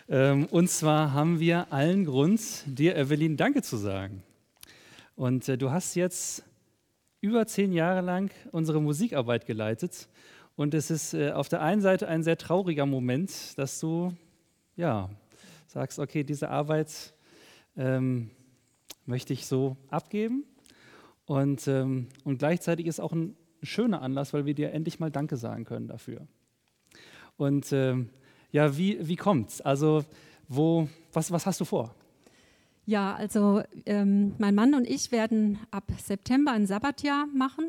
Ähm, 0.08 0.46
und 0.52 0.70
zwar 0.70 1.12
haben 1.12 1.42
wir 1.42 1.70
allen 1.70 2.06
Grund, 2.06 2.40
dir, 2.66 2.96
Evelyn, 2.96 3.36
Danke 3.36 3.62
zu 3.62 3.76
sagen. 3.76 4.24
Und 5.18 5.50
äh, 5.50 5.58
du 5.58 5.70
hast 5.70 5.96
jetzt 5.96 6.46
über 7.20 7.46
zehn 7.46 7.74
Jahre 7.74 8.00
lang 8.00 8.32
unsere 8.54 8.82
Musikarbeit 8.82 9.46
geleitet. 9.46 10.08
Und 10.56 10.74
es 10.74 10.90
ist 10.90 11.14
äh, 11.14 11.32
auf 11.32 11.50
der 11.50 11.62
einen 11.62 11.82
Seite 11.82 12.08
ein 12.08 12.24
sehr 12.24 12.38
trauriger 12.38 12.86
Moment, 12.86 13.58
dass 13.58 13.82
du 13.82 14.14
ja, 14.78 15.10
sagst, 15.68 16.00
okay, 16.00 16.24
diese 16.24 16.50
Arbeit 16.50 17.14
ähm, 17.76 18.30
möchte 19.06 19.34
ich 19.34 19.46
so 19.46 19.76
abgeben. 19.90 20.46
Und, 21.26 21.68
ähm, 21.68 22.08
und 22.24 22.38
gleichzeitig 22.38 22.86
ist 22.86 23.02
auch 23.02 23.12
ein 23.12 23.36
schöner 23.62 24.02
Anlass, 24.02 24.32
weil 24.32 24.46
wir 24.46 24.54
dir 24.54 24.72
endlich 24.72 25.02
mal 25.02 25.12
Danke 25.12 25.36
sagen 25.36 25.66
können 25.66 25.90
dafür. 25.90 26.30
Und 27.38 27.72
ähm, 27.72 28.10
ja, 28.52 28.78
wie, 28.78 28.98
wie 29.08 29.16
kommt's? 29.16 29.62
Also, 29.62 30.04
wo, 30.48 30.88
was, 31.14 31.32
was 31.32 31.46
hast 31.46 31.60
du 31.60 31.66
vor? 31.66 31.94
Ja, 32.86 33.16
also 33.16 33.64
ähm, 33.86 34.36
mein 34.38 34.54
Mann 34.54 34.76
und 34.76 34.88
ich 34.88 35.12
werden 35.12 35.60
ab 35.72 35.86
September 35.98 36.52
ein 36.52 36.68
Sabbatjahr 36.68 37.26
machen 37.28 37.66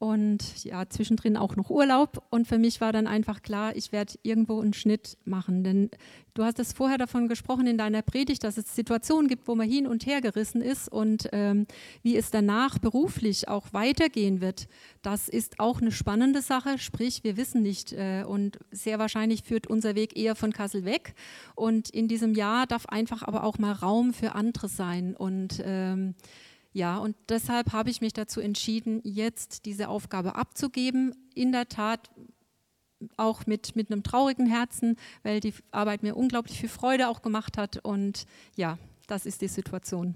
und 0.00 0.64
ja, 0.64 0.88
zwischendrin 0.88 1.36
auch 1.36 1.56
noch 1.56 1.68
Urlaub. 1.68 2.24
Und 2.30 2.48
für 2.48 2.56
mich 2.56 2.80
war 2.80 2.90
dann 2.90 3.06
einfach 3.06 3.42
klar, 3.42 3.76
ich 3.76 3.92
werde 3.92 4.14
irgendwo 4.22 4.58
einen 4.58 4.72
Schnitt 4.72 5.18
machen. 5.26 5.62
Denn 5.62 5.90
du 6.32 6.42
hast 6.42 6.58
es 6.58 6.72
vorher 6.72 6.96
davon 6.96 7.28
gesprochen 7.28 7.66
in 7.66 7.76
deiner 7.76 8.00
Predigt, 8.00 8.42
dass 8.42 8.56
es 8.56 8.74
Situationen 8.74 9.28
gibt, 9.28 9.46
wo 9.46 9.54
man 9.54 9.68
hin 9.68 9.86
und 9.86 10.06
her 10.06 10.22
gerissen 10.22 10.62
ist 10.62 10.90
und 10.90 11.28
ähm, 11.32 11.66
wie 12.02 12.16
es 12.16 12.30
danach 12.30 12.78
beruflich 12.78 13.48
auch 13.48 13.74
weitergehen 13.74 14.40
wird. 14.40 14.68
Das 15.02 15.28
ist 15.28 15.60
auch 15.60 15.82
eine 15.82 15.92
spannende 15.92 16.40
Sache. 16.40 16.78
Sprich, 16.78 17.22
wir 17.22 17.36
wissen 17.36 17.60
nicht 17.60 17.92
äh, 17.92 18.24
und 18.26 18.58
sehr 18.70 18.98
wahrscheinlich 18.98 19.42
führt 19.42 19.66
unser 19.66 19.96
Weg 19.96 20.16
eher 20.16 20.34
von 20.34 20.54
Kassel 20.54 20.86
weg. 20.86 21.12
Und 21.54 21.90
in 21.90 22.08
diesem 22.08 22.32
Jahr 22.32 22.66
darf 22.66 22.86
einfach 22.86 23.22
aber 23.22 23.44
auch 23.44 23.58
mal 23.58 23.72
Raum 23.72 24.14
für 24.14 24.34
andere 24.34 24.70
sein. 24.70 25.14
Und 25.14 25.62
ähm, 25.62 26.14
ja, 26.72 26.98
und 26.98 27.16
deshalb 27.28 27.72
habe 27.72 27.90
ich 27.90 28.00
mich 28.00 28.12
dazu 28.12 28.40
entschieden, 28.40 29.00
jetzt 29.02 29.64
diese 29.64 29.88
Aufgabe 29.88 30.36
abzugeben. 30.36 31.14
In 31.34 31.50
der 31.50 31.68
Tat 31.68 32.10
auch 33.16 33.46
mit, 33.46 33.74
mit 33.76 33.90
einem 33.90 34.02
traurigen 34.02 34.46
Herzen, 34.46 34.96
weil 35.22 35.40
die 35.40 35.54
Arbeit 35.72 36.02
mir 36.02 36.14
unglaublich 36.14 36.60
viel 36.60 36.68
Freude 36.68 37.08
auch 37.08 37.22
gemacht 37.22 37.58
hat. 37.58 37.78
Und 37.82 38.26
ja, 38.56 38.78
das 39.08 39.26
ist 39.26 39.40
die 39.40 39.48
Situation. 39.48 40.14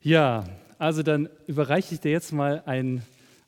Ja, 0.00 0.44
also 0.78 1.02
dann 1.02 1.28
überreiche 1.46 1.94
ich 1.94 2.00
dir 2.00 2.10
jetzt 2.10 2.32
mal 2.32 2.62
einen, 2.66 3.02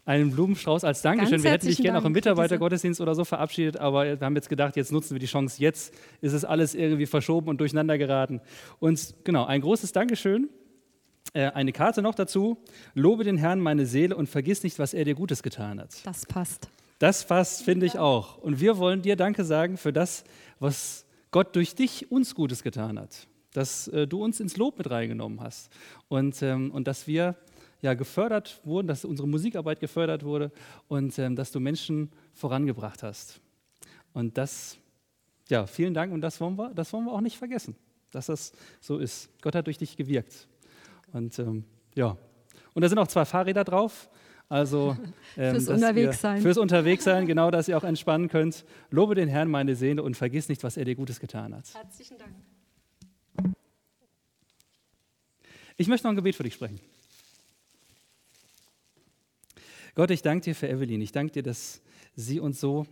einen 0.05 0.31
Blumenstrauß 0.31 0.85
als 0.85 1.03
Dankeschön. 1.03 1.43
wir 1.43 1.51
hätten 1.51 1.67
dich 1.67 1.79
gerne 1.79 1.99
auch 1.99 2.05
im 2.05 2.13
Mitarbeitergottesdienst 2.13 3.01
oder 3.01 3.15
so 3.17 3.25
verabschiedet, 3.25 3.77
aber 3.79 4.05
wir 4.05 4.21
haben 4.21 4.37
jetzt 4.37 4.49
gedacht, 4.49 4.77
jetzt 4.77 4.93
nutzen 4.93 5.15
wir 5.15 5.21
die 5.21 5.27
Chance. 5.27 5.61
Jetzt 5.61 5.95
ist 6.21 6.33
es 6.33 6.45
alles 6.45 6.77
irgendwie 6.77 7.07
verschoben 7.07 7.49
und 7.49 7.61
durcheinander 7.61 7.99
geraten. 7.99 8.41
Und 8.79 9.15
genau, 9.25 9.47
ein 9.47 9.63
großes 9.63 9.91
Dankeschön 9.93 10.49
eine 11.33 11.73
Karte 11.73 12.03
noch 12.03 12.15
dazu. 12.15 12.59
Lobe 12.95 13.25
den 13.25 13.37
Herrn 13.37 13.61
meine 13.61 13.87
Seele 13.87 14.17
und 14.17 14.29
vergiss 14.29 14.63
nicht, 14.63 14.79
was 14.79 14.95
er 14.95 15.05
dir 15.05 15.15
Gutes 15.15 15.43
getan 15.43 15.81
hat. 15.81 16.05
Das 16.05 16.27
passt. 16.27 16.69
Das 16.99 17.25
passt, 17.25 17.63
finde 17.63 17.87
ich 17.87 17.99
auch. 17.99 18.37
Und 18.39 18.61
wir 18.61 18.77
wollen 18.79 19.03
dir 19.03 19.17
Danke 19.17 19.45
sagen 19.45 19.77
für 19.77 19.93
das, 19.93 20.25
was 20.59 21.07
Gott 21.31 21.57
durch 21.57 21.75
dich 21.75 22.11
uns 22.11 22.35
Gutes 22.35 22.63
getan 22.63 22.99
hat. 22.99 23.27
Dass 23.53 23.89
äh, 23.89 24.07
du 24.07 24.23
uns 24.23 24.39
ins 24.39 24.57
Lob 24.57 24.77
mit 24.77 24.91
reingenommen 24.91 25.41
hast. 25.41 25.71
Und, 26.09 26.43
ähm, 26.43 26.71
und 26.71 26.87
dass 26.87 27.07
wir 27.07 27.37
ja, 27.81 27.95
gefördert 27.95 28.61
wurden, 28.65 28.87
dass 28.87 29.05
unsere 29.05 29.27
Musikarbeit 29.27 29.81
gefördert 29.81 30.25
wurde 30.25 30.53
und 30.89 31.19
ähm, 31.19 31.37
dass 31.37 31.53
du 31.53 31.61
Menschen 31.61 32.11
vorangebracht 32.35 33.03
hast. 33.03 33.41
Und 34.13 34.37
das, 34.37 34.77
ja, 35.49 35.67
vielen 35.67 35.95
Dank 35.95 36.13
und 36.13 36.21
das 36.21 36.41
wollen 36.41 36.57
wir, 36.57 36.75
das 36.75 36.93
wollen 36.93 37.07
wir 37.07 37.13
auch 37.13 37.21
nicht 37.23 37.39
vergessen, 37.39 37.77
dass 38.11 38.27
das 38.27 38.53
so 38.81 38.99
ist. 38.99 39.31
Gott 39.41 39.55
hat 39.55 39.67
durch 39.67 39.79
dich 39.79 39.97
gewirkt. 39.97 40.49
Und 41.13 41.39
ähm, 41.39 41.65
ja, 41.95 42.17
und 42.75 42.83
da 42.83 42.89
sind 42.89 42.99
auch 42.99 43.09
zwei 43.09 43.25
Fahrräder 43.25 43.65
drauf. 43.65 44.09
Also 44.49 44.97
ähm, 45.37 45.53
fürs 45.53 45.69
Unterwegssein. 45.69 46.43
Fürs 46.43 46.59
Unterwegssein, 46.59 47.27
genau, 47.27 47.51
dass 47.51 47.69
ihr 47.69 47.77
auch 47.77 47.85
entspannen 47.85 48.29
könnt. 48.29 48.65
Lobe 48.91 49.15
den 49.15 49.29
Herrn, 49.29 49.49
meine 49.49 49.77
Seele, 49.77 50.03
und 50.03 50.17
vergiss 50.17 50.49
nicht, 50.49 50.65
was 50.65 50.77
er 50.77 50.85
dir 50.85 50.97
Gutes 50.97 51.21
getan 51.21 51.55
hat. 51.55 51.73
Herzlichen 51.73 52.19
Dank. 52.19 52.35
Ich 55.77 55.89
möchte 55.89 56.07
noch 56.07 56.13
ein 56.13 56.17
Gebet 56.17 56.35
für 56.35 56.43
dich 56.43 56.55
sprechen. 56.55 56.81
Gott, 59.95 60.11
ich 60.11 60.23
danke 60.23 60.45
dir 60.45 60.55
für 60.55 60.69
Evelyn. 60.69 61.01
Ich 61.01 61.13
danke 61.13 61.33
dir, 61.33 61.43
dass 61.43 61.81
sie 62.17 62.41
uns 62.41 62.61
so 62.61 62.87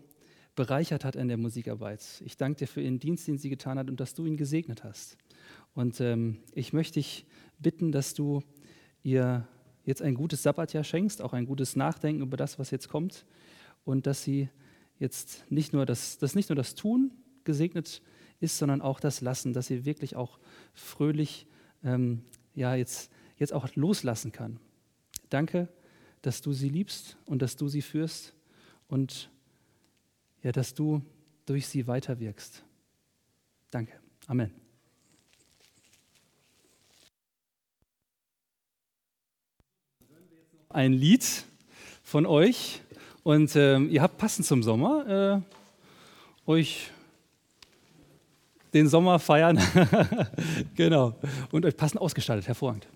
bereichert 0.55 1.05
hat 1.05 1.15
in 1.15 1.29
der 1.29 1.37
Musikarbeit. 1.37 2.03
Ich 2.25 2.37
danke 2.37 2.61
dir 2.61 2.69
für 2.69 2.81
ihren 2.81 2.99
Dienst, 2.99 3.29
den 3.29 3.39
sie 3.39 3.49
getan 3.49 3.79
hat 3.79 3.89
und 3.91 4.01
dass 4.01 4.15
du 4.15 4.27
ihn 4.27 4.37
gesegnet 4.37 4.85
hast. 4.85 5.17
Und 5.79 6.01
ähm, 6.01 6.39
ich 6.55 6.73
möchte 6.73 6.95
dich 6.95 7.25
bitten, 7.61 7.93
dass 7.93 8.13
du 8.13 8.43
ihr 9.05 9.47
jetzt 9.85 10.03
ein 10.03 10.17
gutes 10.17 10.43
Sabbatjahr 10.43 10.83
schenkst, 10.83 11.23
auch 11.23 11.33
ein 11.33 11.47
gutes 11.47 11.77
Nachdenken 11.77 12.21
über 12.21 12.37
das, 12.37 12.59
was 12.59 12.73
jetzt 12.73 12.89
kommt 12.89 13.25
und 13.85 14.09
dass 14.09 14.25
sie 14.25 14.49
jetzt 14.99 15.45
nicht 15.53 15.73
nur 15.73 15.87
das, 15.87 16.19
dass 16.19 16.35
nicht 16.35 16.49
nur 16.49 16.57
das 16.57 16.75
Tun 16.75 17.13
gesegnet 17.45 18.03
ist, 18.41 18.59
sondern 18.59 18.83
auch 18.83 18.99
das 18.99 19.21
Lassen, 19.21 19.53
dass 19.53 19.69
sie 19.69 19.85
wirklich 19.85 20.17
auch 20.17 20.41
fröhlich 20.75 21.47
ähm, 21.85 22.25
ja, 22.57 22.75
jetzt, 22.75 23.13
jetzt 23.37 23.53
auch 23.53 23.69
loslassen 23.77 24.33
kann. 24.33 24.59
Danke, 25.31 25.69
dass 26.23 26.43
du 26.43 26.53
sie 26.53 26.71
liebst 26.71 27.17
und 27.25 27.41
dass 27.41 27.55
du 27.55 27.69
sie 27.69 27.83
führst 27.83 28.35
und 28.89 29.31
ja, 30.43 30.51
dass 30.51 30.75
du 30.75 31.03
durch 31.47 31.69
sie 31.69 31.87
weiterwirkst. 31.87 32.65
Danke. 33.71 33.93
Amen. 34.27 34.68
Ein 40.69 40.93
Lied 40.93 41.25
von 42.03 42.27
euch 42.27 42.81
und 43.23 43.55
ähm, 43.57 43.91
ihr 43.91 44.03
habt 44.03 44.19
passend 44.19 44.47
zum 44.47 44.63
Sommer 44.63 45.43
äh, 46.47 46.51
euch 46.51 46.91
den 48.75 48.89
Sommer 48.89 49.19
feiern. 49.19 49.59
genau. 50.75 51.15
Und 51.51 51.65
euch 51.65 51.77
passend 51.77 52.01
ausgestattet. 52.01 52.47
Hervorragend. 52.47 52.87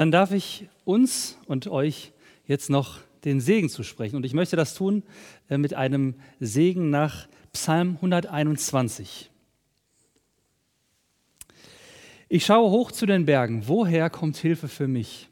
Dann 0.00 0.10
darf 0.10 0.32
ich 0.32 0.66
uns 0.86 1.36
und 1.44 1.66
euch 1.66 2.12
jetzt 2.46 2.70
noch 2.70 3.00
den 3.26 3.38
Segen 3.38 3.68
zu 3.68 3.82
sprechen. 3.82 4.16
Und 4.16 4.24
ich 4.24 4.32
möchte 4.32 4.56
das 4.56 4.72
tun 4.72 5.02
äh, 5.50 5.58
mit 5.58 5.74
einem 5.74 6.14
Segen 6.38 6.88
nach 6.88 7.28
Psalm 7.52 7.96
121. 7.96 9.30
Ich 12.30 12.46
schaue 12.46 12.70
hoch 12.70 12.92
zu 12.92 13.04
den 13.04 13.26
Bergen. 13.26 13.68
Woher 13.68 14.08
kommt 14.08 14.38
Hilfe 14.38 14.68
für 14.68 14.88
mich? 14.88 15.28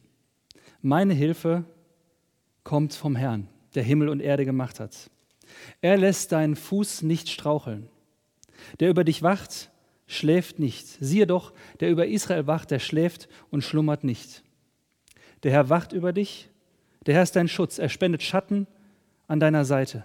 Meine 0.82 1.14
Hilfe 1.14 1.64
kommt 2.62 2.92
vom 2.92 3.16
Herrn, 3.16 3.48
der 3.74 3.84
Himmel 3.84 4.10
und 4.10 4.20
Erde 4.20 4.44
gemacht 4.44 4.80
hat. 4.80 5.10
Er 5.80 5.96
lässt 5.96 6.32
deinen 6.32 6.56
Fuß 6.56 7.00
nicht 7.00 7.30
straucheln. 7.30 7.88
Der 8.80 8.90
über 8.90 9.04
dich 9.04 9.22
wacht, 9.22 9.70
schläft 10.06 10.58
nicht. 10.58 10.86
Siehe 11.00 11.26
doch, 11.26 11.54
der 11.80 11.88
über 11.88 12.06
Israel 12.06 12.46
wacht, 12.46 12.70
der 12.70 12.80
schläft 12.80 13.30
und 13.48 13.64
schlummert 13.64 14.04
nicht. 14.04 14.42
Der 15.42 15.52
Herr 15.52 15.68
wacht 15.68 15.92
über 15.92 16.12
dich, 16.12 16.50
der 17.06 17.14
Herr 17.14 17.22
ist 17.22 17.36
dein 17.36 17.48
Schutz, 17.48 17.78
er 17.78 17.88
spendet 17.88 18.22
Schatten 18.22 18.66
an 19.26 19.40
deiner 19.40 19.64
Seite. 19.64 20.04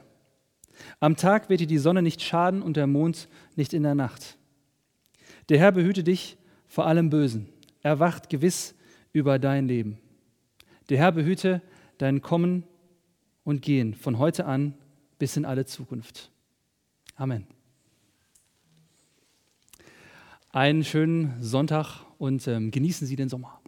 Am 1.00 1.16
Tag 1.16 1.50
wird 1.50 1.60
dir 1.60 1.68
die 1.68 1.78
Sonne 1.78 2.02
nicht 2.02 2.22
schaden 2.22 2.62
und 2.62 2.78
der 2.78 2.88
Mond 2.88 3.28
nicht 3.56 3.74
in 3.74 3.84
der 3.84 3.96
Nacht. 3.96 4.38
Der 5.50 5.60
Herr 5.60 5.72
behüte 5.72 6.04
dich 6.04 6.38
vor 6.68 6.88
allem 6.88 7.10
Bösen. 7.10 7.50
Er 7.82 8.00
wacht 8.00 8.30
gewiss 8.30 8.76
über 9.12 9.40
dein 9.40 9.68
Leben. 9.68 10.00
Der 10.90 10.98
Herr 10.98 11.12
behüte 11.12 11.62
dein 11.98 12.22
Kommen 12.22 12.64
und 13.44 13.62
Gehen 13.62 13.94
von 13.94 14.18
heute 14.18 14.46
an 14.46 14.76
bis 15.20 15.38
in 15.38 15.46
alle 15.46 15.66
Zukunft. 15.66 16.32
Amen. 17.16 17.46
Einen 20.50 20.84
schönen 20.84 21.42
Sonntag 21.42 22.06
und 22.18 22.48
ähm, 22.48 22.72
genießen 22.72 23.08
Sie 23.08 23.16
den 23.16 23.30
Sommer. 23.30 23.63